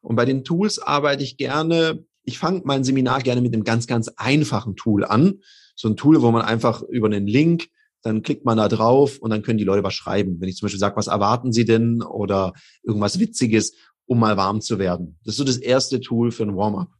Und 0.00 0.16
bei 0.16 0.24
den 0.24 0.44
Tools 0.44 0.78
arbeite 0.78 1.22
ich 1.22 1.36
gerne, 1.36 2.04
ich 2.24 2.38
fange 2.38 2.62
mein 2.64 2.84
Seminar 2.84 3.22
gerne 3.22 3.40
mit 3.40 3.54
einem 3.54 3.64
ganz, 3.64 3.86
ganz 3.86 4.08
einfachen 4.16 4.76
Tool 4.76 5.04
an. 5.04 5.40
So 5.76 5.88
ein 5.88 5.96
Tool, 5.96 6.22
wo 6.22 6.30
man 6.30 6.42
einfach 6.42 6.82
über 6.82 7.06
einen 7.06 7.26
Link, 7.26 7.68
dann 8.02 8.22
klickt 8.22 8.44
man 8.44 8.58
da 8.58 8.68
drauf 8.68 9.18
und 9.18 9.30
dann 9.30 9.42
können 9.42 9.58
die 9.58 9.64
Leute 9.64 9.82
was 9.82 9.94
schreiben. 9.94 10.40
Wenn 10.40 10.48
ich 10.48 10.56
zum 10.56 10.66
Beispiel 10.66 10.78
sage, 10.78 10.96
was 10.96 11.06
erwarten 11.06 11.52
sie 11.52 11.64
denn 11.64 12.02
oder 12.02 12.52
irgendwas 12.82 13.18
Witziges, 13.18 13.74
um 14.06 14.20
mal 14.20 14.36
warm 14.36 14.60
zu 14.60 14.78
werden. 14.78 15.18
Das 15.24 15.34
ist 15.34 15.38
so 15.38 15.44
das 15.44 15.56
erste 15.56 16.00
Tool 16.00 16.30
für 16.30 16.42
ein 16.42 16.54
Warm-up. 16.54 16.90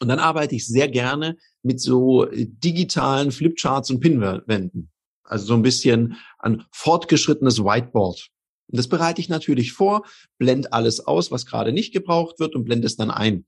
Und 0.00 0.08
dann 0.08 0.18
arbeite 0.18 0.54
ich 0.54 0.66
sehr 0.66 0.88
gerne 0.88 1.38
mit 1.62 1.80
so 1.80 2.26
digitalen 2.30 3.30
Flipcharts 3.30 3.90
und 3.90 4.00
Pinwänden. 4.00 4.91
Also 5.24 5.46
so 5.46 5.54
ein 5.54 5.62
bisschen 5.62 6.16
ein 6.38 6.64
fortgeschrittenes 6.72 7.62
Whiteboard. 7.62 8.28
Und 8.68 8.78
das 8.78 8.88
bereite 8.88 9.20
ich 9.20 9.28
natürlich 9.28 9.72
vor, 9.72 10.04
blende 10.38 10.72
alles 10.72 11.00
aus, 11.00 11.30
was 11.30 11.46
gerade 11.46 11.72
nicht 11.72 11.92
gebraucht 11.92 12.40
wird 12.40 12.54
und 12.54 12.64
blende 12.64 12.86
es 12.86 12.96
dann 12.96 13.10
ein. 13.10 13.44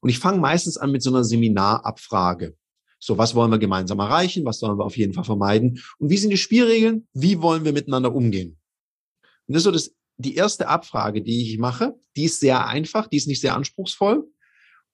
Und 0.00 0.08
ich 0.08 0.18
fange 0.18 0.38
meistens 0.38 0.76
an 0.76 0.92
mit 0.92 1.02
so 1.02 1.10
einer 1.10 1.24
Seminarabfrage. 1.24 2.56
So, 3.00 3.18
was 3.18 3.34
wollen 3.34 3.50
wir 3.50 3.58
gemeinsam 3.58 3.98
erreichen? 4.00 4.44
Was 4.44 4.58
sollen 4.58 4.78
wir 4.78 4.84
auf 4.84 4.96
jeden 4.96 5.12
Fall 5.12 5.24
vermeiden? 5.24 5.82
Und 5.98 6.10
wie 6.10 6.16
sind 6.16 6.30
die 6.30 6.36
Spielregeln? 6.36 7.06
Wie 7.12 7.40
wollen 7.40 7.64
wir 7.64 7.72
miteinander 7.72 8.14
umgehen? 8.14 8.58
Und 9.46 9.54
das 9.54 9.60
ist 9.60 9.64
so 9.64 9.70
das, 9.70 9.94
die 10.16 10.34
erste 10.34 10.68
Abfrage, 10.68 11.22
die 11.22 11.42
ich 11.42 11.58
mache. 11.58 11.94
Die 12.16 12.24
ist 12.24 12.40
sehr 12.40 12.66
einfach, 12.66 13.06
die 13.06 13.16
ist 13.16 13.28
nicht 13.28 13.40
sehr 13.40 13.54
anspruchsvoll. 13.54 14.28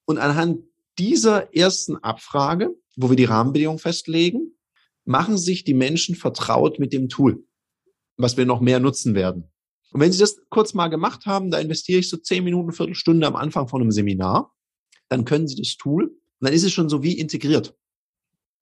Und 0.05 0.19
anhand 0.19 0.65
dieser 0.99 1.55
ersten 1.55 1.97
Abfrage, 1.97 2.71
wo 2.97 3.09
wir 3.09 3.17
die 3.17 3.25
Rahmenbedingungen 3.25 3.79
festlegen, 3.79 4.54
machen 5.05 5.39
sich 5.39 5.65
die 5.65 5.75
Menschen 5.75 6.15
vertraut 6.15 6.79
mit 6.79 6.93
dem 6.93 7.09
Tool, 7.09 7.45
was 8.17 8.37
wir 8.37 8.47
noch 8.47 8.61
mehr 8.61 8.81
nutzen 8.81 9.15
werden. 9.15 9.51
Und 9.93 10.01
wenn 10.01 10.13
Sie 10.13 10.19
das 10.19 10.41
kurz 10.51 10.75
mal 10.75 10.89
gemacht 10.89 11.27
haben, 11.27 11.51
da 11.51 11.59
investiere 11.59 12.01
ich 12.01 12.09
so 12.09 12.17
zehn 12.17 12.43
Minuten, 12.43 12.73
Viertelstunde 12.73 13.27
am 13.27 13.37
Anfang 13.37 13.69
von 13.69 13.81
einem 13.81 13.93
Seminar, 13.93 14.53
dann 15.09 15.25
können 15.25 15.47
Sie 15.47 15.57
das 15.57 15.77
Tool 15.77 16.05
und 16.07 16.17
dann 16.41 16.53
ist 16.53 16.65
es 16.65 16.73
schon 16.73 16.89
so 16.89 17.03
wie 17.03 17.19
integriert. 17.19 17.77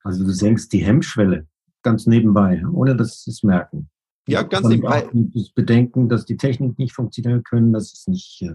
Also 0.04 0.24
du 0.24 0.30
senkst 0.30 0.72
die 0.72 0.84
Hemmschwelle 0.84 1.46
ganz 1.82 2.06
nebenbei, 2.06 2.62
ohne 2.72 2.96
dass 2.96 3.22
Sie 3.22 3.30
es 3.30 3.42
merken. 3.42 3.88
Ja, 4.26 4.42
ganz 4.42 4.68
nebenbei. 4.68 5.08
Das 5.12 5.50
Bedenken, 5.50 6.08
dass 6.08 6.24
die 6.24 6.36
Technik 6.36 6.78
nicht 6.78 6.92
funktionieren 6.92 7.42
können, 7.42 7.72
dass 7.72 7.92
es 7.92 8.06
nicht 8.06 8.42
äh, 8.42 8.54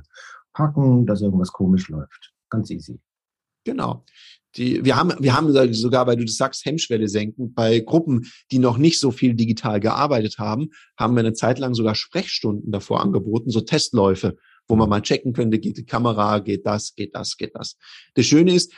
packen, 0.53 1.05
dass 1.05 1.21
irgendwas 1.21 1.51
komisch 1.51 1.89
läuft. 1.89 2.33
Ganz 2.49 2.69
easy. 2.69 2.99
Genau. 3.65 4.05
Die, 4.57 4.83
wir 4.83 4.95
haben, 4.95 5.13
wir 5.19 5.35
haben 5.35 5.73
sogar, 5.73 6.07
weil 6.07 6.17
du 6.17 6.25
das 6.25 6.37
sagst, 6.37 6.65
Hemmschwelle 6.65 7.07
senken. 7.07 7.53
Bei 7.53 7.79
Gruppen, 7.79 8.27
die 8.51 8.59
noch 8.59 8.77
nicht 8.77 8.99
so 8.99 9.11
viel 9.11 9.35
digital 9.35 9.79
gearbeitet 9.79 10.39
haben, 10.39 10.69
haben 10.97 11.15
wir 11.15 11.19
eine 11.19 11.33
Zeit 11.33 11.59
lang 11.59 11.75
sogar 11.75 11.95
Sprechstunden 11.95 12.71
davor 12.71 13.01
angeboten, 13.01 13.51
so 13.51 13.61
Testläufe, 13.61 14.35
wo 14.67 14.75
man 14.75 14.89
mal 14.89 15.01
checken 15.01 15.33
könnte, 15.33 15.59
geht 15.59 15.77
die 15.77 15.85
Kamera, 15.85 16.39
geht 16.39 16.65
das, 16.65 16.95
geht 16.95 17.15
das, 17.15 17.37
geht 17.37 17.55
das. 17.55 17.77
Das 18.15 18.25
Schöne 18.25 18.53
ist, 18.53 18.73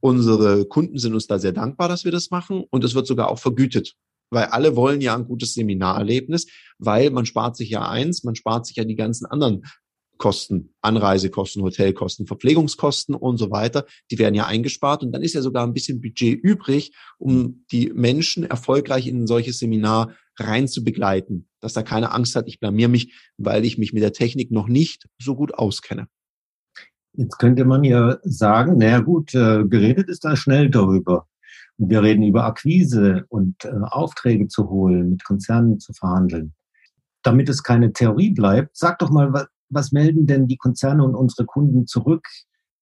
unsere 0.00 0.66
Kunden 0.66 0.98
sind 0.98 1.14
uns 1.14 1.26
da 1.26 1.38
sehr 1.38 1.52
dankbar, 1.52 1.88
dass 1.88 2.04
wir 2.04 2.12
das 2.12 2.30
machen 2.30 2.64
und 2.70 2.84
es 2.84 2.94
wird 2.94 3.06
sogar 3.06 3.28
auch 3.28 3.38
vergütet. 3.38 3.94
Weil 4.30 4.46
alle 4.46 4.76
wollen 4.76 5.00
ja 5.00 5.14
ein 5.14 5.26
gutes 5.26 5.54
Seminarerlebnis, 5.54 6.46
weil 6.78 7.10
man 7.10 7.24
spart 7.24 7.56
sich 7.56 7.70
ja 7.70 7.88
eins, 7.88 8.24
man 8.24 8.34
spart 8.34 8.66
sich 8.66 8.76
ja 8.76 8.84
die 8.84 8.96
ganzen 8.96 9.26
anderen 9.26 9.62
Kosten, 10.18 10.74
Anreisekosten, 10.80 11.62
Hotelkosten, 11.62 12.26
Verpflegungskosten 12.26 13.14
und 13.14 13.38
so 13.38 13.50
weiter, 13.50 13.84
die 14.10 14.18
werden 14.18 14.34
ja 14.34 14.46
eingespart 14.46 15.02
und 15.02 15.12
dann 15.12 15.22
ist 15.22 15.34
ja 15.34 15.42
sogar 15.42 15.66
ein 15.66 15.74
bisschen 15.74 16.00
Budget 16.00 16.42
übrig, 16.42 16.94
um 17.18 17.64
die 17.72 17.90
Menschen 17.94 18.44
erfolgreich 18.44 19.06
in 19.06 19.22
ein 19.22 19.26
solches 19.26 19.58
Seminar 19.58 20.14
rein 20.38 20.68
zu 20.68 20.84
begleiten, 20.84 21.48
dass 21.60 21.72
da 21.72 21.82
keine 21.82 22.12
Angst 22.12 22.36
hat, 22.36 22.48
ich 22.48 22.60
blamier 22.60 22.88
mich, 22.88 23.14
weil 23.36 23.64
ich 23.64 23.78
mich 23.78 23.92
mit 23.92 24.02
der 24.02 24.12
Technik 24.12 24.50
noch 24.50 24.68
nicht 24.68 25.08
so 25.18 25.36
gut 25.36 25.54
auskenne. 25.54 26.08
Jetzt 27.16 27.38
könnte 27.38 27.64
man 27.64 27.84
ja 27.84 28.18
sagen, 28.22 28.78
naja 28.78 28.98
gut, 29.00 29.34
äh, 29.34 29.64
geredet 29.64 30.08
ist 30.08 30.24
da 30.24 30.34
schnell 30.34 30.68
darüber. 30.68 31.28
Wir 31.76 32.02
reden 32.02 32.22
über 32.24 32.44
Akquise 32.44 33.24
und 33.28 33.64
äh, 33.64 33.70
Aufträge 33.82 34.48
zu 34.48 34.68
holen, 34.68 35.10
mit 35.10 35.24
Konzernen 35.24 35.78
zu 35.78 35.92
verhandeln. 35.92 36.54
Damit 37.22 37.48
es 37.48 37.62
keine 37.62 37.92
Theorie 37.92 38.30
bleibt, 38.30 38.76
sag 38.76 38.98
doch 38.98 39.10
mal, 39.10 39.46
was 39.74 39.92
melden 39.92 40.26
denn 40.26 40.46
die 40.46 40.56
Konzerne 40.56 41.04
und 41.04 41.14
unsere 41.14 41.46
Kunden 41.46 41.86
zurück 41.86 42.26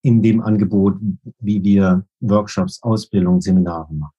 in 0.02 0.22
dem 0.22 0.40
Angebot, 0.40 0.94
wie 1.38 1.62
wir 1.62 2.06
Workshops, 2.20 2.82
Ausbildung, 2.82 3.40
Seminare 3.40 3.92
machen? 3.94 4.14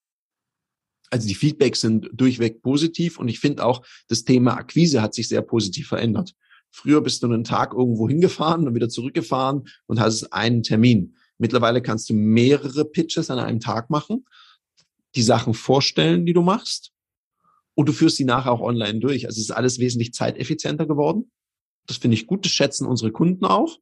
Also 1.10 1.28
die 1.28 1.36
Feedbacks 1.36 1.82
sind 1.82 2.10
durchweg 2.12 2.64
positiv 2.64 3.20
und 3.20 3.28
ich 3.28 3.40
finde 3.40 3.64
auch, 3.64 3.86
das 4.08 4.24
Thema 4.24 4.58
Akquise 4.58 5.02
hat 5.02 5.14
sich 5.14 5.28
sehr 5.28 5.44
positiv 5.44 5.88
verändert. 5.88 6.34
Früher 6.72 7.02
bist 7.02 7.22
du 7.22 7.28
einen 7.28 7.44
Tag 7.44 7.74
irgendwo 7.74 8.10
hingefahren 8.10 8.68
und 8.68 8.74
wieder 8.74 8.90
zurückgefahren 8.90 9.68
und 9.86 10.00
hast 10.00 10.34
einen 10.34 10.64
Termin. 10.64 11.16
Mittlerweile 11.38 11.84
kannst 11.84 12.10
du 12.10 12.16
mehrere 12.16 12.86
Pitches 12.86 13.30
an 13.30 13.38
einem 13.38 13.60
Tag 13.60 13.92
machen, 13.92 14.26
die 15.14 15.22
Sachen 15.22 15.54
vorstellen, 15.54 16.26
die 16.26 16.34
du 16.34 16.42
machst 16.42 16.94
und 17.76 17.88
du 17.90 17.94
führst 17.94 18.18
sie 18.18 18.26
nachher 18.26 18.52
auch 18.52 18.62
online 18.62 19.00
durch. 19.00 19.28
Also 19.28 19.38
es 19.38 19.50
ist 19.50 19.52
alles 19.52 19.78
wesentlich 19.80 20.14
zeiteffizienter 20.14 20.88
geworden. 20.88 21.32
Das 21.88 21.98
finde 21.98 22.16
ich 22.16 22.28
gut, 22.28 22.46
das 22.46 22.52
schätzen 22.52 22.88
unsere 22.88 23.12
Kunden 23.12 23.46
auch. 23.46 23.78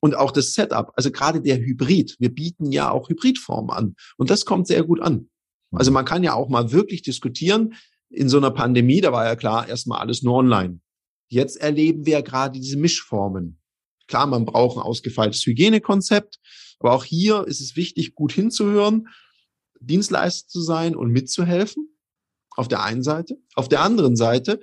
Und 0.00 0.14
auch 0.14 0.30
das 0.30 0.52
Setup, 0.52 0.92
also 0.94 1.10
gerade 1.10 1.40
der 1.40 1.58
Hybrid. 1.58 2.16
Wir 2.18 2.32
bieten 2.32 2.70
ja 2.70 2.90
auch 2.90 3.08
Hybridformen 3.08 3.70
an. 3.70 3.96
Und 4.16 4.30
das 4.30 4.44
kommt 4.44 4.66
sehr 4.66 4.84
gut 4.84 5.00
an. 5.00 5.30
Also 5.72 5.90
man 5.90 6.04
kann 6.04 6.22
ja 6.22 6.34
auch 6.34 6.48
mal 6.48 6.72
wirklich 6.72 7.02
diskutieren. 7.02 7.74
In 8.08 8.28
so 8.28 8.36
einer 8.36 8.50
Pandemie, 8.50 9.00
da 9.00 9.12
war 9.12 9.24
ja 9.24 9.36
klar, 9.36 9.68
erstmal 9.68 10.00
alles 10.00 10.22
nur 10.22 10.34
online. 10.34 10.80
Jetzt 11.28 11.56
erleben 11.56 12.06
wir 12.06 12.14
ja 12.14 12.20
gerade 12.20 12.60
diese 12.60 12.76
Mischformen. 12.76 13.60
Klar, 14.06 14.26
man 14.26 14.44
braucht 14.44 14.76
ein 14.76 14.82
ausgefeiltes 14.82 15.44
Hygienekonzept, 15.44 16.38
aber 16.78 16.92
auch 16.92 17.04
hier 17.04 17.44
ist 17.46 17.60
es 17.60 17.74
wichtig, 17.74 18.14
gut 18.14 18.32
hinzuhören, 18.32 19.08
Dienstleister 19.80 20.48
zu 20.48 20.60
sein 20.60 20.94
und 20.94 21.10
mitzuhelfen. 21.10 21.88
Auf 22.56 22.68
der 22.68 22.82
einen 22.82 23.02
Seite. 23.02 23.36
Auf 23.54 23.68
der 23.68 23.82
anderen 23.82 24.16
Seite 24.16 24.60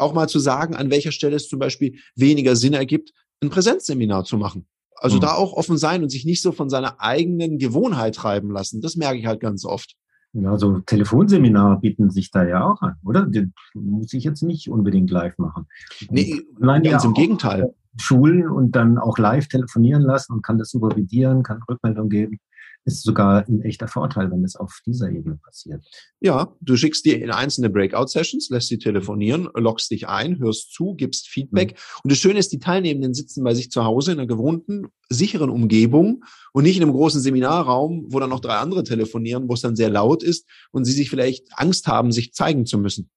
auch 0.00 0.14
mal 0.14 0.28
zu 0.28 0.38
sagen, 0.38 0.74
an 0.74 0.90
welcher 0.90 1.12
Stelle 1.12 1.36
es 1.36 1.48
zum 1.48 1.58
Beispiel 1.58 1.98
weniger 2.16 2.56
Sinn 2.56 2.74
ergibt, 2.74 3.12
ein 3.42 3.50
Präsenzseminar 3.50 4.24
zu 4.24 4.36
machen. 4.36 4.66
Also 4.96 5.16
mhm. 5.16 5.20
da 5.20 5.34
auch 5.34 5.54
offen 5.54 5.78
sein 5.78 6.02
und 6.02 6.10
sich 6.10 6.24
nicht 6.24 6.42
so 6.42 6.52
von 6.52 6.68
seiner 6.68 7.00
eigenen 7.00 7.58
Gewohnheit 7.58 8.14
treiben 8.14 8.50
lassen. 8.50 8.80
Das 8.80 8.96
merke 8.96 9.18
ich 9.18 9.26
halt 9.26 9.40
ganz 9.40 9.64
oft. 9.64 9.94
Ja, 10.32 10.56
so 10.58 10.78
Telefonseminare 10.80 11.80
bieten 11.80 12.10
sich 12.10 12.30
da 12.30 12.44
ja 12.44 12.64
auch 12.64 12.80
an, 12.82 12.94
oder? 13.04 13.26
Die 13.26 13.50
muss 13.74 14.12
ich 14.12 14.22
jetzt 14.22 14.42
nicht 14.42 14.70
unbedingt 14.70 15.10
live 15.10 15.36
machen. 15.38 15.66
Nee, 16.08 16.40
Nein, 16.58 16.82
ganz 16.82 17.02
ja 17.02 17.08
im 17.08 17.14
Gegenteil. 17.14 17.74
Schulen 17.96 18.48
und 18.48 18.76
dann 18.76 18.98
auch 18.98 19.18
live 19.18 19.48
telefonieren 19.48 20.02
lassen 20.02 20.34
und 20.34 20.42
kann 20.42 20.58
das 20.58 20.70
supervidieren, 20.70 21.42
kann 21.42 21.60
Rückmeldung 21.68 22.08
geben 22.08 22.38
ist 22.84 23.02
sogar 23.02 23.46
ein 23.46 23.62
echter 23.62 23.88
Vorteil, 23.88 24.30
wenn 24.30 24.44
es 24.44 24.56
auf 24.56 24.80
dieser 24.86 25.10
Ebene 25.10 25.36
passiert. 25.36 25.84
Ja, 26.20 26.54
du 26.60 26.76
schickst 26.76 27.04
dir 27.04 27.22
in 27.22 27.30
einzelne 27.30 27.70
Breakout-Sessions, 27.70 28.48
lässt 28.50 28.68
sie 28.68 28.78
telefonieren, 28.78 29.48
loggst 29.54 29.90
dich 29.90 30.08
ein, 30.08 30.38
hörst 30.38 30.72
zu, 30.72 30.94
gibst 30.94 31.28
Feedback. 31.28 31.72
Mhm. 31.72 32.00
Und 32.04 32.12
das 32.12 32.18
Schöne 32.18 32.38
ist, 32.38 32.52
die 32.52 32.58
Teilnehmenden 32.58 33.14
sitzen 33.14 33.44
bei 33.44 33.54
sich 33.54 33.70
zu 33.70 33.84
Hause 33.84 34.12
in 34.12 34.18
einer 34.18 34.26
gewohnten, 34.26 34.86
sicheren 35.08 35.50
Umgebung 35.50 36.24
und 36.52 36.64
nicht 36.64 36.76
in 36.76 36.82
einem 36.82 36.92
großen 36.92 37.20
Seminarraum, 37.20 38.06
wo 38.08 38.20
dann 38.20 38.30
noch 38.30 38.40
drei 38.40 38.56
andere 38.56 38.84
telefonieren, 38.84 39.48
wo 39.48 39.54
es 39.54 39.60
dann 39.60 39.76
sehr 39.76 39.90
laut 39.90 40.22
ist 40.22 40.48
und 40.70 40.84
sie 40.84 40.92
sich 40.92 41.10
vielleicht 41.10 41.46
Angst 41.56 41.86
haben, 41.86 42.12
sich 42.12 42.32
zeigen 42.32 42.66
zu 42.66 42.78
müssen. 42.78 43.10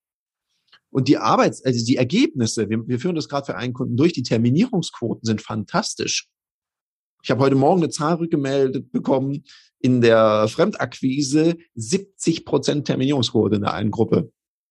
Und 0.90 1.08
die 1.08 1.18
Arbeits-, 1.18 1.64
also 1.64 1.84
die 1.84 1.96
Ergebnisse, 1.96 2.70
wir, 2.70 2.86
wir 2.86 3.00
führen 3.00 3.16
das 3.16 3.28
gerade 3.28 3.46
für 3.46 3.56
einen 3.56 3.72
Kunden 3.72 3.96
durch, 3.96 4.12
die 4.12 4.22
Terminierungsquoten 4.22 5.24
sind 5.24 5.42
fantastisch. 5.42 6.28
Ich 7.24 7.30
habe 7.30 7.40
heute 7.40 7.54
Morgen 7.54 7.80
eine 7.80 7.88
Zahl 7.88 8.16
rückgemeldet 8.16 8.92
bekommen, 8.92 9.44
in 9.80 10.02
der 10.02 10.46
Fremdakquise 10.46 11.56
70 11.74 12.44
Prozent 12.44 12.86
Terminierungsquote 12.86 13.56
in 13.56 13.62
der 13.62 13.72
einen 13.72 13.90
Gruppe. 13.90 14.30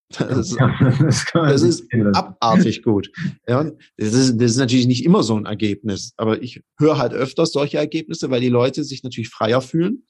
Das 0.10 0.52
ist, 0.52 0.58
das 1.34 1.62
ist 1.64 1.88
abartig 2.14 2.84
gut. 2.84 3.12
Ja, 3.48 3.64
das, 3.98 4.14
ist, 4.14 4.38
das 4.38 4.52
ist 4.52 4.58
natürlich 4.58 4.86
nicht 4.86 5.04
immer 5.04 5.24
so 5.24 5.36
ein 5.36 5.48
Ergebnis, 5.48 6.14
aber 6.16 6.44
ich 6.44 6.62
höre 6.78 7.00
halt 7.00 7.14
öfters 7.14 7.54
solche 7.54 7.78
Ergebnisse, 7.78 8.30
weil 8.30 8.42
die 8.42 8.50
Leute 8.50 8.84
sich 8.84 9.02
natürlich 9.02 9.30
freier 9.30 9.62
fühlen. 9.62 10.06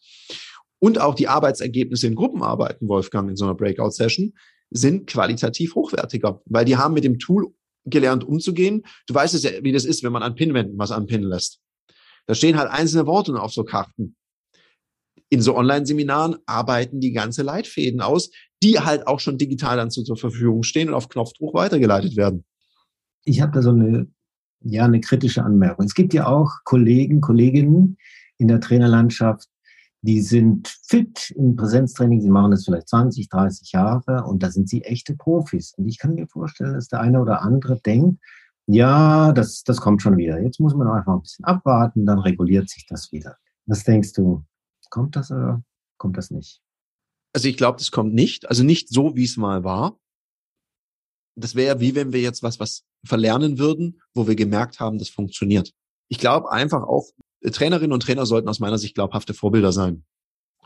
Und 0.80 1.00
auch 1.00 1.16
die 1.16 1.30
Arbeitsergebnisse 1.30 2.08
in 2.08 2.16
Gruppenarbeiten, 2.16 2.90
Wolfgang, 2.90 3.30
in 3.30 3.38
so 3.38 3.46
einer 3.46 3.56
Breakout-Session, 3.56 4.34
sind 4.70 5.08
qualitativ 5.08 5.76
hochwertiger, 5.76 6.42
weil 6.46 6.66
die 6.66 6.76
haben 6.76 6.94
mit 6.94 7.06
dem 7.06 7.20
Tool 7.20 7.54
gelernt 7.86 8.26
umzugehen. 8.26 8.84
Du 9.08 9.14
weißt 9.14 9.34
es 9.34 9.44
ja, 9.44 9.52
wie 9.62 9.72
das 9.72 9.86
ist, 9.86 10.04
wenn 10.04 10.12
man 10.12 10.24
an 10.24 10.36
Pinwänden 10.36 10.78
was 10.78 10.92
anpinnen 10.92 11.30
lässt. 11.30 11.62
Da 12.26 12.36
stehen 12.36 12.58
halt 12.58 12.70
einzelne 12.70 13.06
Worte 13.06 13.40
auf 13.42 13.54
so 13.54 13.64
Karten. 13.64 14.16
In 15.30 15.42
so 15.42 15.56
Online-Seminaren 15.56 16.38
arbeiten 16.46 17.00
die 17.00 17.12
ganze 17.12 17.42
Leitfäden 17.42 18.02
aus, 18.02 18.30
die 18.62 18.80
halt 18.80 19.08
auch 19.08 19.20
schon 19.20 19.38
digital 19.38 19.78
dann 19.78 19.92
zur 19.92 20.18
Verfügung 20.18 20.64
stehen 20.64 20.90
und 20.90 20.96
auf 20.96 21.10
Knopfdruck 21.10 21.54
weitergeleitet 21.54 22.16
werden. 22.16 22.46
Ich 23.26 23.42
habe 23.42 23.52
da 23.52 23.62
so 23.62 23.72
eine, 23.72 24.08
ja, 24.62 24.86
eine 24.86 25.02
kritische 25.02 25.44
Anmerkung. 25.44 25.86
Es 25.86 25.96
gibt 25.96 26.14
ja 26.14 26.28
auch 26.28 26.52
Kollegen, 26.64 27.20
Kolleginnen 27.20 27.98
in 28.38 28.48
der 28.48 28.60
Trainerlandschaft, 28.60 29.48
die 30.02 30.22
sind 30.22 30.68
fit 30.86 31.32
im 31.32 31.56
Präsenztraining, 31.56 32.20
sie 32.20 32.30
machen 32.30 32.52
das 32.52 32.66
vielleicht 32.66 32.90
20, 32.90 33.30
30 33.30 33.72
Jahre 33.72 34.26
und 34.26 34.44
da 34.44 34.52
sind 34.52 34.68
sie 34.68 34.84
echte 34.84 35.16
Profis. 35.16 35.74
Und 35.78 35.88
ich 35.88 35.98
kann 35.98 36.16
mir 36.16 36.28
vorstellen, 36.28 36.74
dass 36.74 36.90
der 36.90 37.00
eine 37.00 37.22
oder 37.22 37.42
andere 37.42 37.80
denkt, 37.80 38.20
ja, 38.68 39.32
das, 39.34 39.64
das 39.64 39.82
kommt 39.82 40.02
schon 40.02 40.18
wieder. 40.18 40.42
Jetzt 40.42 40.60
muss 40.60 40.74
man 40.74 40.88
einfach 40.88 41.14
ein 41.14 41.22
bisschen 41.22 41.46
abwarten, 41.46 42.06
dann 42.06 42.20
reguliert 42.20 42.70
sich 42.70 42.86
das 42.88 43.12
wieder. 43.12 43.38
Was 43.66 43.84
denkst 43.84 44.14
du? 44.14 44.44
Kommt 44.90 45.16
das 45.16 45.32
oder 45.32 45.64
kommt 45.98 46.18
das 46.18 46.32
nicht? 46.32 46.62
Also 47.34 47.48
ich 47.48 47.58
glaube, 47.58 47.80
das 47.80 47.92
kommt 47.92 48.14
nicht. 48.14 48.48
Also 48.50 48.64
nicht 48.64 48.90
so, 48.90 49.16
wie 49.16 49.24
es 49.26 49.38
mal 49.38 49.64
war. 49.64 50.00
Das 51.36 51.56
wäre 51.56 51.80
wie 51.80 51.96
wenn 51.96 52.14
wir 52.14 52.22
jetzt 52.22 52.44
was, 52.44 52.60
was 52.60 52.84
verlernen 53.06 53.58
würden, 53.58 54.02
wo 54.14 54.28
wir 54.28 54.36
gemerkt 54.36 54.80
haben, 54.80 55.00
das 55.00 55.10
funktioniert. 55.10 55.74
Ich 56.10 56.20
glaube 56.20 56.52
einfach 56.52 56.84
auch, 56.84 57.10
Trainerinnen 57.42 57.92
und 57.92 58.04
Trainer 58.04 58.26
sollten 58.26 58.48
aus 58.48 58.60
meiner 58.60 58.78
Sicht 58.78 58.96
glaubhafte 58.96 59.34
Vorbilder 59.34 59.72
sein. 59.72 60.06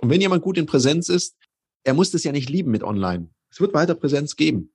Und 0.02 0.10
wenn 0.10 0.22
jemand 0.22 0.44
gut 0.44 0.58
in 0.58 0.66
Präsenz 0.66 1.10
ist, 1.10 1.36
er 1.84 1.94
muss 1.94 2.12
das 2.12 2.24
ja 2.24 2.32
nicht 2.32 2.50
lieben 2.50 2.70
mit 2.70 2.84
online. 2.84 3.30
Es 3.50 3.62
wird 3.62 3.74
weiter 3.74 3.96
Präsenz 3.96 4.36
geben. 4.36 4.74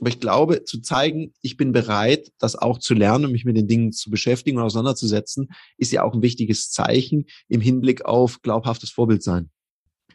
Aber 0.00 0.08
ich 0.08 0.18
glaube, 0.18 0.64
zu 0.64 0.80
zeigen, 0.80 1.34
ich 1.40 1.56
bin 1.56 1.72
bereit, 1.72 2.32
das 2.38 2.56
auch 2.56 2.78
zu 2.78 2.94
lernen 2.94 3.26
und 3.26 3.32
mich 3.32 3.44
mit 3.44 3.56
den 3.56 3.68
Dingen 3.68 3.92
zu 3.92 4.10
beschäftigen 4.10 4.58
und 4.58 4.64
auseinanderzusetzen, 4.64 5.50
ist 5.78 5.92
ja 5.92 6.02
auch 6.02 6.14
ein 6.14 6.22
wichtiges 6.22 6.70
Zeichen 6.70 7.26
im 7.48 7.60
Hinblick 7.60 8.04
auf 8.04 8.42
glaubhaftes 8.42 8.90
Vorbild 8.90 9.22
sein. 9.22 9.50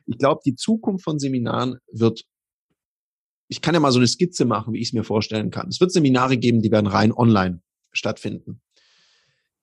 Ich 0.05 0.17
glaube, 0.17 0.41
die 0.45 0.55
Zukunft 0.55 1.03
von 1.03 1.19
Seminaren 1.19 1.77
wird, 1.91 2.25
ich 3.47 3.61
kann 3.61 3.73
ja 3.73 3.79
mal 3.79 3.91
so 3.91 3.99
eine 3.99 4.07
Skizze 4.07 4.43
machen, 4.43 4.73
wie 4.73 4.79
ich 4.79 4.89
es 4.89 4.93
mir 4.93 5.03
vorstellen 5.03 5.49
kann. 5.49 5.69
Es 5.69 5.79
wird 5.79 5.93
Seminare 5.93 6.37
geben, 6.37 6.61
die 6.61 6.71
werden 6.71 6.87
rein 6.87 7.13
online 7.13 7.61
stattfinden. 7.91 8.61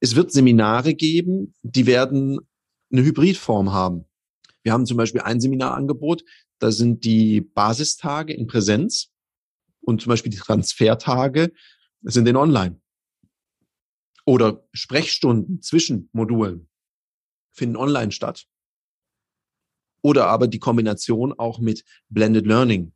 Es 0.01 0.17
wird 0.17 0.33
Seminare 0.33 0.95
geben, 0.95 1.55
die 1.63 1.87
werden 1.87 2.39
eine 2.91 3.03
Hybridform 3.03 3.73
haben. 3.73 4.05
Wir 4.63 4.73
haben 4.73 4.87
zum 4.87 4.97
Beispiel 4.97 5.21
ein 5.21 5.41
Seminarangebot, 5.41 6.25
da 6.59 6.73
sind 6.73 7.05
die 7.05 7.41
Basistage 7.41 8.33
in 8.33 8.47
Präsenz 8.47 9.13
und 9.87 10.03
zum 10.03 10.11
Beispiel 10.11 10.33
die 10.33 10.39
Transfertage 10.39 11.53
sind 12.03 12.27
in 12.29 12.37
Online. 12.37 12.81
Oder 14.25 14.67
Sprechstunden 14.73 15.63
zwischen 15.63 16.11
Modulen 16.13 16.69
finden 17.53 17.77
online 17.77 18.11
statt. 18.11 18.47
Oder 20.03 20.27
aber 20.27 20.49
die 20.49 20.59
Kombination 20.59 21.33
auch 21.33 21.61
mit 21.61 21.85
Blended 22.09 22.47
Learning, 22.47 22.93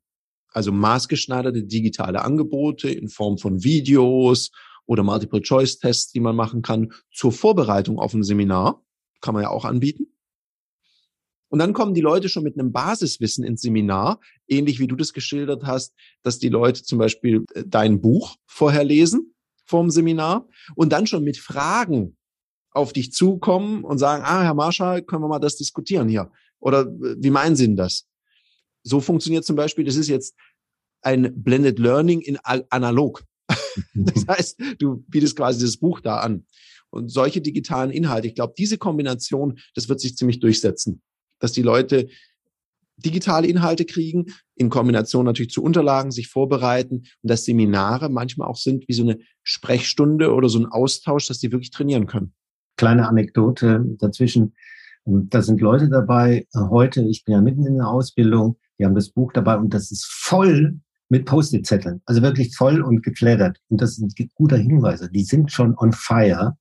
also 0.49 0.73
maßgeschneiderte 0.73 1.63
digitale 1.63 2.23
Angebote 2.23 2.91
in 2.91 3.09
Form 3.09 3.39
von 3.39 3.63
Videos 3.63 4.51
oder 4.87 5.05
Multiple-Choice-Tests, 5.05 6.11
die 6.11 6.21
man 6.21 6.35
machen 6.35 6.63
kann 6.63 6.93
zur 7.13 7.31
Vorbereitung 7.31 8.01
auf 8.01 8.13
ein 8.15 8.25
Seminar, 8.25 8.85
kann 9.21 9.35
man 9.35 9.45
ja 9.45 9.51
auch 9.51 9.65
anbieten. 9.65 10.13
Und 11.51 11.59
dann 11.59 11.73
kommen 11.73 11.95
die 11.95 12.01
Leute 12.01 12.29
schon 12.29 12.45
mit 12.45 12.59
einem 12.59 12.73
Basiswissen 12.73 13.45
ins 13.45 13.61
Seminar, 13.61 14.21
ähnlich 14.49 14.79
wie 14.79 14.87
du 14.87 14.95
das 14.97 15.13
geschildert 15.13 15.65
hast, 15.65 15.95
dass 16.23 16.39
die 16.39 16.49
Leute 16.49 16.83
zum 16.83 16.99
Beispiel 16.99 17.45
äh, 17.55 17.65
dein 17.67 18.01
Buch 18.01 18.37
vorher 18.47 18.85
lesen, 18.85 19.35
vorm 19.67 19.91
Seminar 19.91 20.49
und 20.77 20.93
dann 20.93 21.07
schon 21.07 21.25
mit 21.25 21.37
Fragen 21.37 22.17
auf 22.71 22.93
dich 22.93 23.13
zukommen 23.13 23.85
und 23.85 23.99
sagen, 23.99 24.23
ah, 24.25 24.43
Herr 24.43 24.55
Marschall, 24.55 25.03
können 25.03 25.23
wir 25.23 25.29
mal 25.29 25.41
das 25.41 25.57
diskutieren 25.57 26.09
hier? 26.09 26.31
Oder 26.61 26.83
äh, 26.83 27.17
wie 27.19 27.31
meinen 27.31 27.57
Sie 27.57 27.67
denn 27.67 27.77
das? 27.77 28.07
So 28.85 29.01
funktioniert 29.01 29.45
zum 29.45 29.57
Beispiel, 29.57 29.85
das 29.85 29.97
ist 29.97 30.09
jetzt 30.09 30.37
ein 31.03 31.33
Blended 31.43 31.79
Learning 31.79 32.21
in 32.21 32.39
analog. 32.45 33.25
Das 33.95 34.27
heißt, 34.27 34.61
du 34.79 35.05
bietest 35.09 35.37
quasi 35.37 35.65
das 35.65 35.77
Buch 35.77 36.01
da 36.01 36.19
an. 36.19 36.45
Und 36.91 37.09
solche 37.09 37.41
digitalen 37.41 37.91
Inhalte, 37.91 38.27
ich 38.27 38.35
glaube, 38.35 38.55
diese 38.57 38.79
Kombination, 38.79 39.59
das 39.75 39.89
wird 39.89 40.01
sich 40.01 40.17
ziemlich 40.17 40.41
durchsetzen, 40.41 41.03
dass 41.41 41.53
die 41.53 41.63
Leute 41.63 42.09
digitale 42.97 43.47
Inhalte 43.47 43.85
kriegen, 43.85 44.27
in 44.55 44.69
Kombination 44.69 45.25
natürlich 45.25 45.51
zu 45.51 45.63
Unterlagen, 45.63 46.11
sich 46.11 46.29
vorbereiten 46.29 47.05
und 47.23 47.31
dass 47.31 47.45
Seminare 47.45 48.11
manchmal 48.11 48.49
auch 48.49 48.57
sind 48.57 48.87
wie 48.89 48.93
so 48.93 49.03
eine 49.03 49.19
Sprechstunde 49.43 50.33
oder 50.33 50.49
so 50.49 50.59
ein 50.59 50.67
Austausch, 50.67 51.27
dass 51.27 51.39
die 51.39 51.51
wirklich 51.51 51.71
trainieren 51.71 52.07
können. 52.07 52.35
Kleine 52.77 53.09
Anekdote 53.09 53.85
dazwischen. 53.99 54.55
Da 55.05 55.43
sind 55.43 55.61
Leute 55.61 55.89
dabei, 55.89 56.47
heute, 56.55 57.03
ich 57.03 57.25
bin 57.25 57.35
ja 57.35 57.41
mitten 57.41 57.67
in 57.67 57.77
der 57.77 57.89
Ausbildung, 57.89 58.59
die 58.79 58.85
haben 58.85 58.95
das 58.95 59.11
Buch 59.11 59.33
dabei 59.33 59.57
und 59.57 59.73
das 59.73 59.91
ist 59.91 60.07
voll 60.07 60.79
mit 61.09 61.27
Post-it-Zetteln. 61.27 62.01
Also 62.07 62.23
wirklich 62.23 62.57
voll 62.57 62.83
und 62.83 63.03
geklettert. 63.03 63.59
Und 63.69 63.81
das 63.81 63.97
sind 63.97 64.15
guter 64.35 64.57
Hinweise. 64.57 65.11
Die 65.11 65.25
sind 65.25 65.51
schon 65.51 65.77
on 65.77 65.93
fire. 65.93 66.57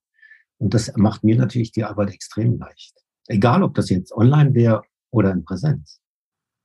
Und 0.58 0.74
das 0.74 0.92
macht 0.96 1.24
mir 1.24 1.36
natürlich 1.36 1.72
die 1.72 1.84
Arbeit 1.84 2.10
extrem 2.10 2.58
leicht. 2.58 2.98
Egal, 3.30 3.62
ob 3.62 3.74
das 3.74 3.88
jetzt 3.90 4.12
online 4.12 4.54
wäre 4.54 4.82
oder 5.10 5.30
in 5.30 5.44
Präsenz. 5.44 6.00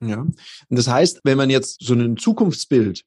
Ja. 0.01 0.21
Und 0.21 0.35
das 0.69 0.87
heißt, 0.87 1.21
wenn 1.23 1.37
man 1.37 1.51
jetzt 1.51 1.83
so 1.83 1.93
ein 1.93 2.17
Zukunftsbild 2.17 3.03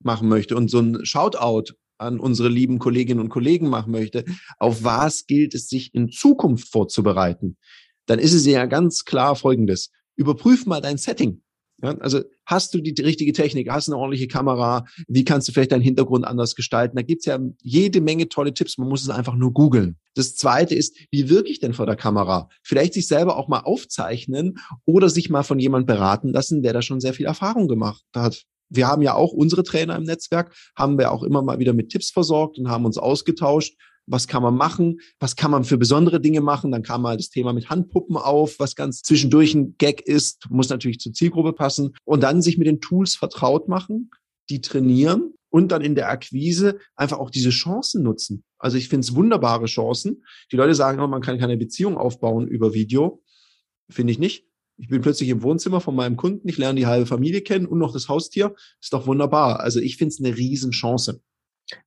machen 0.00 0.28
möchte 0.28 0.54
und 0.54 0.70
so 0.70 0.80
ein 0.80 1.04
Shoutout 1.04 1.72
an 1.98 2.20
unsere 2.20 2.48
lieben 2.48 2.78
Kolleginnen 2.78 3.20
und 3.20 3.30
Kollegen 3.30 3.68
machen 3.68 3.90
möchte, 3.90 4.24
auf 4.58 4.84
was 4.84 5.26
gilt 5.26 5.54
es 5.54 5.68
sich 5.68 5.94
in 5.94 6.10
Zukunft 6.10 6.68
vorzubereiten, 6.68 7.56
dann 8.04 8.18
ist 8.18 8.34
es 8.34 8.44
ja 8.44 8.66
ganz 8.66 9.04
klar 9.04 9.34
Folgendes. 9.34 9.90
Überprüf 10.16 10.66
mal 10.66 10.82
dein 10.82 10.98
Setting. 10.98 11.42
Ja, 11.82 11.96
also 11.98 12.20
hast 12.44 12.74
du 12.74 12.80
die 12.80 13.00
richtige 13.00 13.32
Technik, 13.32 13.70
hast 13.70 13.88
eine 13.88 13.96
ordentliche 13.96 14.28
Kamera, 14.28 14.84
wie 15.08 15.24
kannst 15.24 15.48
du 15.48 15.52
vielleicht 15.52 15.72
deinen 15.72 15.80
Hintergrund 15.80 16.26
anders 16.26 16.54
gestalten? 16.54 16.96
Da 16.96 17.02
gibt's 17.02 17.24
ja 17.24 17.38
jede 17.62 18.00
Menge 18.00 18.28
tolle 18.28 18.52
Tipps, 18.52 18.76
man 18.76 18.88
muss 18.88 19.02
es 19.02 19.08
einfach 19.08 19.34
nur 19.34 19.52
googeln. 19.52 19.96
Das 20.14 20.34
zweite 20.34 20.74
ist, 20.74 20.96
wie 21.10 21.30
wirke 21.30 21.50
ich 21.50 21.60
denn 21.60 21.72
vor 21.72 21.86
der 21.86 21.96
Kamera? 21.96 22.48
Vielleicht 22.62 22.94
sich 22.94 23.06
selber 23.06 23.36
auch 23.36 23.48
mal 23.48 23.60
aufzeichnen 23.60 24.58
oder 24.84 25.08
sich 25.08 25.30
mal 25.30 25.42
von 25.42 25.58
jemand 25.58 25.86
beraten 25.86 26.28
lassen, 26.28 26.62
der 26.62 26.74
da 26.74 26.82
schon 26.82 27.00
sehr 27.00 27.14
viel 27.14 27.26
Erfahrung 27.26 27.68
gemacht 27.68 28.04
hat. 28.14 28.44
Wir 28.68 28.86
haben 28.86 29.02
ja 29.02 29.14
auch 29.14 29.32
unsere 29.32 29.64
Trainer 29.64 29.96
im 29.96 30.04
Netzwerk, 30.04 30.54
haben 30.76 30.98
wir 30.98 31.10
auch 31.10 31.22
immer 31.22 31.42
mal 31.42 31.58
wieder 31.58 31.72
mit 31.72 31.88
Tipps 31.88 32.10
versorgt 32.10 32.58
und 32.58 32.68
haben 32.68 32.84
uns 32.84 32.98
ausgetauscht 32.98 33.74
was 34.10 34.26
kann 34.26 34.42
man 34.42 34.56
machen, 34.56 35.00
was 35.20 35.36
kann 35.36 35.50
man 35.50 35.64
für 35.64 35.78
besondere 35.78 36.20
Dinge 36.20 36.40
machen. 36.40 36.72
Dann 36.72 36.82
kam 36.82 37.02
mal 37.02 37.16
das 37.16 37.30
Thema 37.30 37.52
mit 37.52 37.70
Handpuppen 37.70 38.16
auf, 38.16 38.58
was 38.58 38.74
ganz 38.74 39.02
zwischendurch 39.02 39.54
ein 39.54 39.76
Gag 39.78 40.00
ist, 40.02 40.46
muss 40.50 40.68
natürlich 40.68 40.98
zur 40.98 41.12
Zielgruppe 41.12 41.52
passen. 41.52 41.94
Und 42.04 42.22
dann 42.22 42.42
sich 42.42 42.58
mit 42.58 42.66
den 42.66 42.80
Tools 42.80 43.14
vertraut 43.14 43.68
machen, 43.68 44.10
die 44.50 44.60
trainieren 44.60 45.34
und 45.48 45.70
dann 45.70 45.82
in 45.82 45.94
der 45.94 46.10
Akquise 46.10 46.78
einfach 46.96 47.18
auch 47.18 47.30
diese 47.30 47.50
Chancen 47.50 48.02
nutzen. 48.02 48.44
Also 48.58 48.76
ich 48.76 48.88
finde 48.88 49.04
es 49.04 49.14
wunderbare 49.14 49.66
Chancen. 49.66 50.24
Die 50.50 50.56
Leute 50.56 50.74
sagen 50.74 50.98
immer, 50.98 51.08
man 51.08 51.22
kann 51.22 51.38
keine 51.38 51.56
Beziehung 51.56 51.96
aufbauen 51.96 52.48
über 52.48 52.74
Video. 52.74 53.22
Finde 53.88 54.12
ich 54.12 54.18
nicht. 54.18 54.46
Ich 54.76 54.88
bin 54.88 55.02
plötzlich 55.02 55.28
im 55.28 55.42
Wohnzimmer 55.42 55.80
von 55.80 55.94
meinem 55.94 56.16
Kunden, 56.16 56.48
ich 56.48 56.56
lerne 56.56 56.80
die 56.80 56.86
halbe 56.86 57.04
Familie 57.04 57.42
kennen 57.42 57.66
und 57.66 57.78
noch 57.78 57.92
das 57.92 58.08
Haustier. 58.08 58.54
Ist 58.80 58.92
doch 58.92 59.06
wunderbar. 59.06 59.60
Also 59.60 59.78
ich 59.78 59.98
finde 59.98 60.14
es 60.14 60.20
eine 60.20 60.36
Riesenchance. 60.36 61.20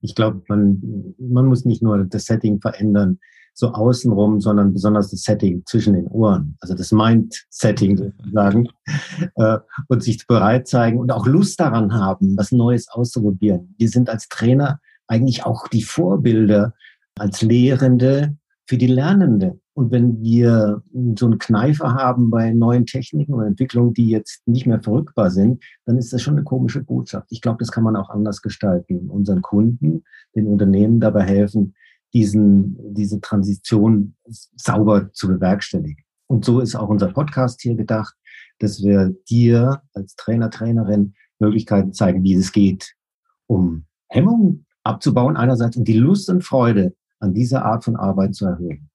Ich 0.01 0.15
glaube, 0.15 0.41
man, 0.47 1.15
man 1.17 1.45
muss 1.45 1.65
nicht 1.65 1.81
nur 1.81 2.03
das 2.05 2.25
Setting 2.25 2.61
verändern, 2.61 3.19
so 3.53 3.71
außenrum, 3.71 4.41
sondern 4.41 4.73
besonders 4.73 5.11
das 5.11 5.21
Setting 5.21 5.63
zwischen 5.65 5.93
den 5.93 6.07
Ohren, 6.07 6.57
also 6.59 6.73
das 6.73 6.91
Mind-Setting 6.91 7.97
sozusagen, 7.97 8.67
äh, 9.35 9.59
und 9.87 10.03
sich 10.03 10.25
bereit 10.27 10.67
zeigen 10.67 10.99
und 10.99 11.11
auch 11.11 11.27
Lust 11.27 11.59
daran 11.59 11.93
haben, 11.93 12.35
was 12.35 12.51
Neues 12.51 12.87
auszuprobieren. 12.89 13.75
Wir 13.77 13.89
sind 13.89 14.09
als 14.09 14.27
Trainer 14.27 14.79
eigentlich 15.07 15.45
auch 15.45 15.67
die 15.67 15.83
Vorbilder 15.83 16.73
als 17.19 17.41
Lehrende 17.41 18.35
für 18.73 18.77
die 18.79 18.87
Lernende. 18.87 19.59
Und 19.75 19.91
wenn 19.91 20.19
wir 20.23 20.81
so 21.15 21.27
einen 21.27 21.37
Kneifer 21.37 21.93
haben 21.93 22.31
bei 22.31 22.51
neuen 22.51 22.87
Techniken 22.87 23.35
und 23.35 23.45
Entwicklungen, 23.45 23.93
die 23.93 24.09
jetzt 24.09 24.41
nicht 24.47 24.65
mehr 24.65 24.81
verrückbar 24.81 25.29
sind, 25.29 25.63
dann 25.85 25.99
ist 25.99 26.11
das 26.11 26.23
schon 26.23 26.33
eine 26.33 26.43
komische 26.43 26.83
Botschaft. 26.83 27.27
Ich 27.29 27.41
glaube, 27.41 27.59
das 27.59 27.71
kann 27.71 27.83
man 27.83 27.95
auch 27.95 28.09
anders 28.09 28.41
gestalten. 28.41 29.11
Unseren 29.11 29.43
Kunden, 29.43 30.03
den 30.35 30.47
Unternehmen 30.47 30.99
dabei 30.99 31.21
helfen, 31.21 31.75
diesen, 32.15 32.95
diese 32.95 33.21
Transition 33.21 34.15
sauber 34.25 35.11
zu 35.11 35.27
bewerkstelligen. 35.27 36.03
Und 36.25 36.45
so 36.45 36.59
ist 36.59 36.73
auch 36.73 36.89
unser 36.89 37.09
Podcast 37.09 37.61
hier 37.61 37.75
gedacht, 37.75 38.15
dass 38.57 38.81
wir 38.81 39.13
dir 39.29 39.83
als 39.93 40.15
Trainer, 40.15 40.49
Trainerin 40.49 41.13
Möglichkeiten 41.37 41.93
zeigen, 41.93 42.23
wie 42.23 42.33
es 42.33 42.51
geht, 42.51 42.95
um 43.45 43.85
Hemmungen 44.09 44.65
abzubauen 44.83 45.37
einerseits 45.37 45.77
und 45.77 45.87
die 45.87 45.93
Lust 45.93 46.27
und 46.31 46.43
Freude 46.43 46.95
an 47.23 47.33
dieser 47.33 47.65
Art 47.65 47.83
von 47.83 47.95
Arbeit 47.95 48.35
zu 48.35 48.45
erhöhen. 48.45 48.89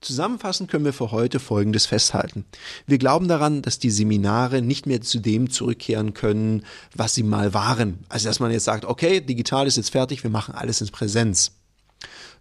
Zusammenfassend 0.00 0.70
können 0.70 0.84
wir 0.84 0.92
für 0.92 1.12
heute 1.12 1.40
Folgendes 1.40 1.86
festhalten. 1.86 2.44
Wir 2.86 2.98
glauben 2.98 3.26
daran, 3.26 3.62
dass 3.62 3.78
die 3.78 3.90
Seminare 3.90 4.60
nicht 4.60 4.86
mehr 4.86 5.00
zu 5.00 5.18
dem 5.18 5.48
zurückkehren 5.48 6.12
können, 6.12 6.62
was 6.94 7.14
sie 7.14 7.22
mal 7.22 7.54
waren. 7.54 8.00
Also 8.10 8.28
dass 8.28 8.38
man 8.38 8.50
jetzt 8.50 8.64
sagt, 8.64 8.84
okay, 8.84 9.22
digital 9.22 9.66
ist 9.66 9.78
jetzt 9.78 9.90
fertig, 9.90 10.22
wir 10.22 10.30
machen 10.30 10.54
alles 10.54 10.82
in 10.82 10.88
Präsenz. 10.88 11.52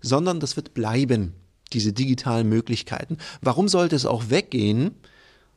Sondern 0.01 0.41
das 0.41 0.57
wird 0.57 0.73
bleiben, 0.73 1.35
diese 1.71 1.93
digitalen 1.93 2.49
Möglichkeiten. 2.49 3.17
Warum 3.41 3.69
sollte 3.69 3.95
es 3.95 4.05
auch 4.05 4.29
weggehen? 4.29 4.91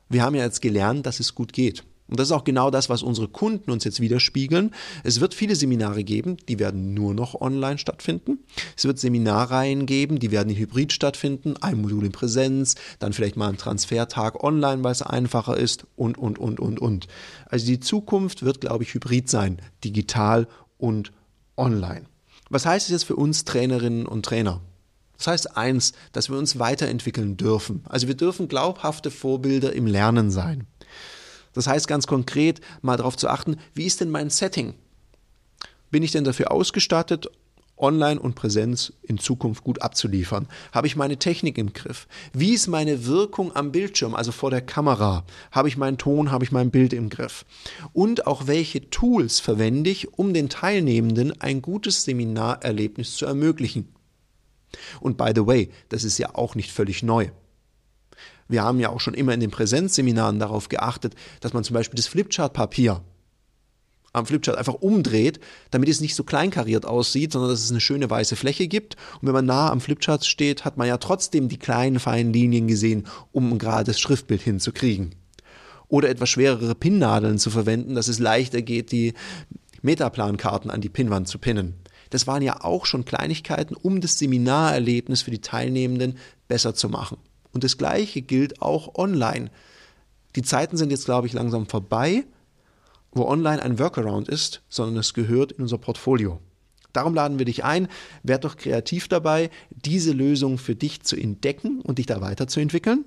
Wir 0.08 0.22
haben 0.22 0.36
ja 0.36 0.44
jetzt 0.44 0.62
gelernt, 0.62 1.06
dass 1.06 1.18
es 1.18 1.34
gut 1.34 1.52
geht. 1.52 1.82
Und 2.08 2.20
das 2.20 2.28
ist 2.28 2.32
auch 2.32 2.44
genau 2.44 2.70
das, 2.70 2.88
was 2.88 3.02
unsere 3.02 3.28
Kunden 3.28 3.70
uns 3.70 3.84
jetzt 3.84 4.00
widerspiegeln. 4.00 4.72
Es 5.02 5.20
wird 5.20 5.34
viele 5.34 5.56
Seminare 5.56 6.04
geben, 6.04 6.36
die 6.48 6.58
werden 6.58 6.94
nur 6.94 7.14
noch 7.14 7.40
online 7.40 7.78
stattfinden. 7.78 8.38
Es 8.76 8.84
wird 8.84 8.98
Seminarreihen 8.98 9.86
geben, 9.86 10.20
die 10.20 10.30
werden 10.30 10.54
hybrid 10.54 10.92
stattfinden, 10.92 11.56
ein 11.60 11.80
Modul 11.80 12.04
in 12.04 12.12
Präsenz, 12.12 12.76
dann 13.00 13.12
vielleicht 13.12 13.36
mal 13.36 13.48
ein 13.48 13.56
Transfertag 13.56 14.44
online, 14.44 14.84
weil 14.84 14.92
es 14.92 15.02
einfacher 15.02 15.56
ist 15.56 15.86
und, 15.96 16.16
und, 16.16 16.38
und, 16.38 16.60
und, 16.60 16.80
und. 16.80 17.08
Also 17.46 17.66
die 17.66 17.80
Zukunft 17.80 18.44
wird, 18.44 18.60
glaube 18.60 18.84
ich, 18.84 18.94
hybrid 18.94 19.28
sein, 19.28 19.60
digital 19.82 20.46
und 20.78 21.12
online. 21.56 22.02
Was 22.50 22.66
heißt 22.66 22.86
es 22.86 22.92
jetzt 22.92 23.04
für 23.04 23.16
uns 23.16 23.44
Trainerinnen 23.44 24.06
und 24.06 24.24
Trainer? 24.24 24.60
Das 25.18 25.26
heißt 25.26 25.56
eins, 25.56 25.92
dass 26.12 26.28
wir 26.28 26.36
uns 26.36 26.58
weiterentwickeln 26.58 27.36
dürfen. 27.36 27.82
Also 27.88 28.06
wir 28.06 28.16
dürfen 28.16 28.48
glaubhafte 28.48 29.10
Vorbilder 29.10 29.72
im 29.72 29.86
Lernen 29.86 30.30
sein. 30.30 30.66
Das 31.56 31.66
heißt 31.66 31.88
ganz 31.88 32.06
konkret, 32.06 32.60
mal 32.82 32.98
darauf 32.98 33.16
zu 33.16 33.28
achten, 33.28 33.56
wie 33.74 33.86
ist 33.86 34.02
denn 34.02 34.10
mein 34.10 34.28
Setting? 34.28 34.74
Bin 35.90 36.02
ich 36.02 36.12
denn 36.12 36.24
dafür 36.24 36.52
ausgestattet, 36.52 37.30
Online 37.78 38.20
und 38.20 38.34
Präsenz 38.34 38.92
in 39.02 39.16
Zukunft 39.16 39.64
gut 39.64 39.80
abzuliefern? 39.80 40.48
Habe 40.72 40.86
ich 40.86 40.96
meine 40.96 41.18
Technik 41.18 41.56
im 41.56 41.72
Griff? 41.72 42.08
Wie 42.34 42.52
ist 42.52 42.66
meine 42.66 43.06
Wirkung 43.06 43.56
am 43.56 43.72
Bildschirm, 43.72 44.14
also 44.14 44.32
vor 44.32 44.50
der 44.50 44.60
Kamera? 44.60 45.24
Habe 45.50 45.68
ich 45.68 45.78
meinen 45.78 45.96
Ton, 45.96 46.30
habe 46.30 46.44
ich 46.44 46.52
mein 46.52 46.70
Bild 46.70 46.92
im 46.92 47.08
Griff? 47.08 47.46
Und 47.94 48.26
auch 48.26 48.46
welche 48.46 48.90
Tools 48.90 49.40
verwende 49.40 49.88
ich, 49.88 50.12
um 50.12 50.34
den 50.34 50.50
Teilnehmenden 50.50 51.40
ein 51.40 51.62
gutes 51.62 52.04
Seminarerlebnis 52.04 53.16
zu 53.16 53.24
ermöglichen? 53.24 53.94
Und 55.00 55.16
by 55.16 55.32
the 55.34 55.46
way, 55.46 55.70
das 55.88 56.04
ist 56.04 56.18
ja 56.18 56.34
auch 56.34 56.54
nicht 56.54 56.70
völlig 56.70 57.02
neu. 57.02 57.30
Wir 58.48 58.62
haben 58.62 58.80
ja 58.80 58.90
auch 58.90 59.00
schon 59.00 59.14
immer 59.14 59.34
in 59.34 59.40
den 59.40 59.50
Präsenzseminaren 59.50 60.38
darauf 60.38 60.68
geachtet, 60.68 61.14
dass 61.40 61.52
man 61.52 61.64
zum 61.64 61.74
Beispiel 61.74 61.96
das 61.96 62.06
Flipchart-Papier 62.06 63.02
am 64.16 64.26
Flipchart 64.26 64.56
einfach 64.56 64.74
umdreht, 64.74 65.40
damit 65.70 65.88
es 65.88 66.00
nicht 66.00 66.14
so 66.14 66.24
kleinkariert 66.24 66.86
aussieht, 66.86 67.32
sondern 67.32 67.50
dass 67.50 67.62
es 67.62 67.70
eine 67.70 67.80
schöne 67.80 68.08
weiße 68.08 68.34
Fläche 68.34 68.66
gibt. 68.66 68.96
Und 69.20 69.26
wenn 69.26 69.34
man 69.34 69.46
nah 69.46 69.70
am 69.70 69.80
Flipchart 69.80 70.24
steht, 70.24 70.64
hat 70.64 70.76
man 70.78 70.88
ja 70.88 70.96
trotzdem 70.96 71.48
die 71.48 71.58
kleinen 71.58 72.00
feinen 72.00 72.32
Linien 72.32 72.66
gesehen, 72.66 73.06
um 73.32 73.52
ein 73.52 73.58
gerades 73.58 74.00
Schriftbild 74.00 74.40
hinzukriegen. 74.40 75.14
Oder 75.88 76.08
etwas 76.08 76.30
schwerere 76.30 76.74
Pinnnadeln 76.74 77.38
zu 77.38 77.50
verwenden, 77.50 77.94
dass 77.94 78.08
es 78.08 78.18
leichter 78.18 78.62
geht, 78.62 78.90
die 78.90 79.12
Metaplankarten 79.82 80.70
an 80.70 80.80
die 80.80 80.88
Pinnwand 80.88 81.28
zu 81.28 81.38
pinnen. 81.38 81.74
Das 82.10 82.26
waren 82.26 82.42
ja 82.42 82.64
auch 82.64 82.86
schon 82.86 83.04
Kleinigkeiten, 83.04 83.74
um 83.74 84.00
das 84.00 84.18
Seminarerlebnis 84.18 85.22
für 85.22 85.30
die 85.30 85.40
Teilnehmenden 85.40 86.18
besser 86.48 86.74
zu 86.74 86.88
machen. 86.88 87.18
Und 87.56 87.64
das 87.64 87.78
Gleiche 87.78 88.20
gilt 88.20 88.60
auch 88.60 88.96
online. 88.96 89.50
Die 90.34 90.42
Zeiten 90.42 90.76
sind 90.76 90.90
jetzt, 90.90 91.06
glaube 91.06 91.26
ich, 91.26 91.32
langsam 91.32 91.64
vorbei, 91.64 92.26
wo 93.12 93.24
online 93.26 93.62
ein 93.62 93.78
Workaround 93.78 94.28
ist, 94.28 94.62
sondern 94.68 94.98
es 94.98 95.14
gehört 95.14 95.52
in 95.52 95.62
unser 95.62 95.78
Portfolio. 95.78 96.38
Darum 96.92 97.14
laden 97.14 97.38
wir 97.38 97.46
dich 97.46 97.64
ein, 97.64 97.88
werd 98.22 98.44
doch 98.44 98.58
kreativ 98.58 99.08
dabei, 99.08 99.48
diese 99.70 100.12
Lösung 100.12 100.58
für 100.58 100.74
dich 100.74 101.00
zu 101.00 101.16
entdecken 101.16 101.80
und 101.80 101.96
dich 101.96 102.04
da 102.04 102.20
weiterzuentwickeln. 102.20 103.06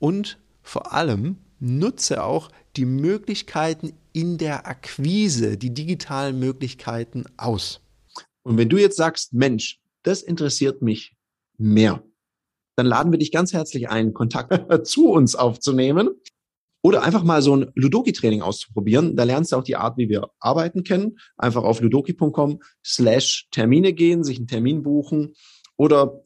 Und 0.00 0.40
vor 0.60 0.92
allem 0.92 1.38
nutze 1.60 2.24
auch 2.24 2.50
die 2.74 2.86
Möglichkeiten 2.86 3.92
in 4.12 4.36
der 4.36 4.66
Akquise, 4.66 5.56
die 5.56 5.72
digitalen 5.72 6.40
Möglichkeiten 6.40 7.22
aus. 7.36 7.82
Und 8.42 8.56
wenn 8.56 8.68
du 8.68 8.78
jetzt 8.78 8.96
sagst, 8.96 9.32
Mensch, 9.32 9.78
das 10.02 10.22
interessiert 10.22 10.82
mich 10.82 11.14
mehr, 11.56 12.02
dann 12.80 12.86
laden 12.86 13.12
wir 13.12 13.18
dich 13.18 13.30
ganz 13.30 13.52
herzlich 13.52 13.90
ein, 13.90 14.14
Kontakt 14.14 14.86
zu 14.86 15.10
uns 15.10 15.34
aufzunehmen 15.34 16.08
oder 16.82 17.02
einfach 17.02 17.22
mal 17.22 17.42
so 17.42 17.54
ein 17.54 17.70
Ludoki-Training 17.74 18.40
auszuprobieren. 18.40 19.16
Da 19.16 19.24
lernst 19.24 19.52
du 19.52 19.56
auch 19.56 19.62
die 19.62 19.76
Art, 19.76 19.98
wie 19.98 20.08
wir 20.08 20.30
arbeiten 20.38 20.82
kennen. 20.82 21.18
Einfach 21.36 21.62
auf 21.62 21.82
ludoki.com 21.82 22.62
slash 22.82 23.48
Termine 23.50 23.92
gehen, 23.92 24.24
sich 24.24 24.38
einen 24.38 24.46
Termin 24.46 24.82
buchen 24.82 25.34
oder 25.76 26.24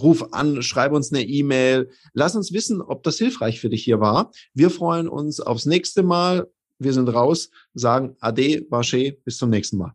ruf 0.00 0.32
an, 0.32 0.62
schreib 0.62 0.92
uns 0.92 1.12
eine 1.12 1.24
E-Mail. 1.24 1.90
Lass 2.12 2.36
uns 2.36 2.52
wissen, 2.52 2.80
ob 2.80 3.02
das 3.02 3.18
hilfreich 3.18 3.60
für 3.60 3.68
dich 3.68 3.82
hier 3.82 3.98
war. 3.98 4.30
Wir 4.54 4.70
freuen 4.70 5.08
uns 5.08 5.40
aufs 5.40 5.66
nächste 5.66 6.04
Mal. 6.04 6.46
Wir 6.78 6.92
sind 6.92 7.08
raus, 7.08 7.50
sagen 7.74 8.14
Ade, 8.20 8.62
Bache, 8.62 9.18
bis 9.24 9.38
zum 9.38 9.50
nächsten 9.50 9.78
Mal. 9.78 9.92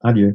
Adieu. 0.00 0.34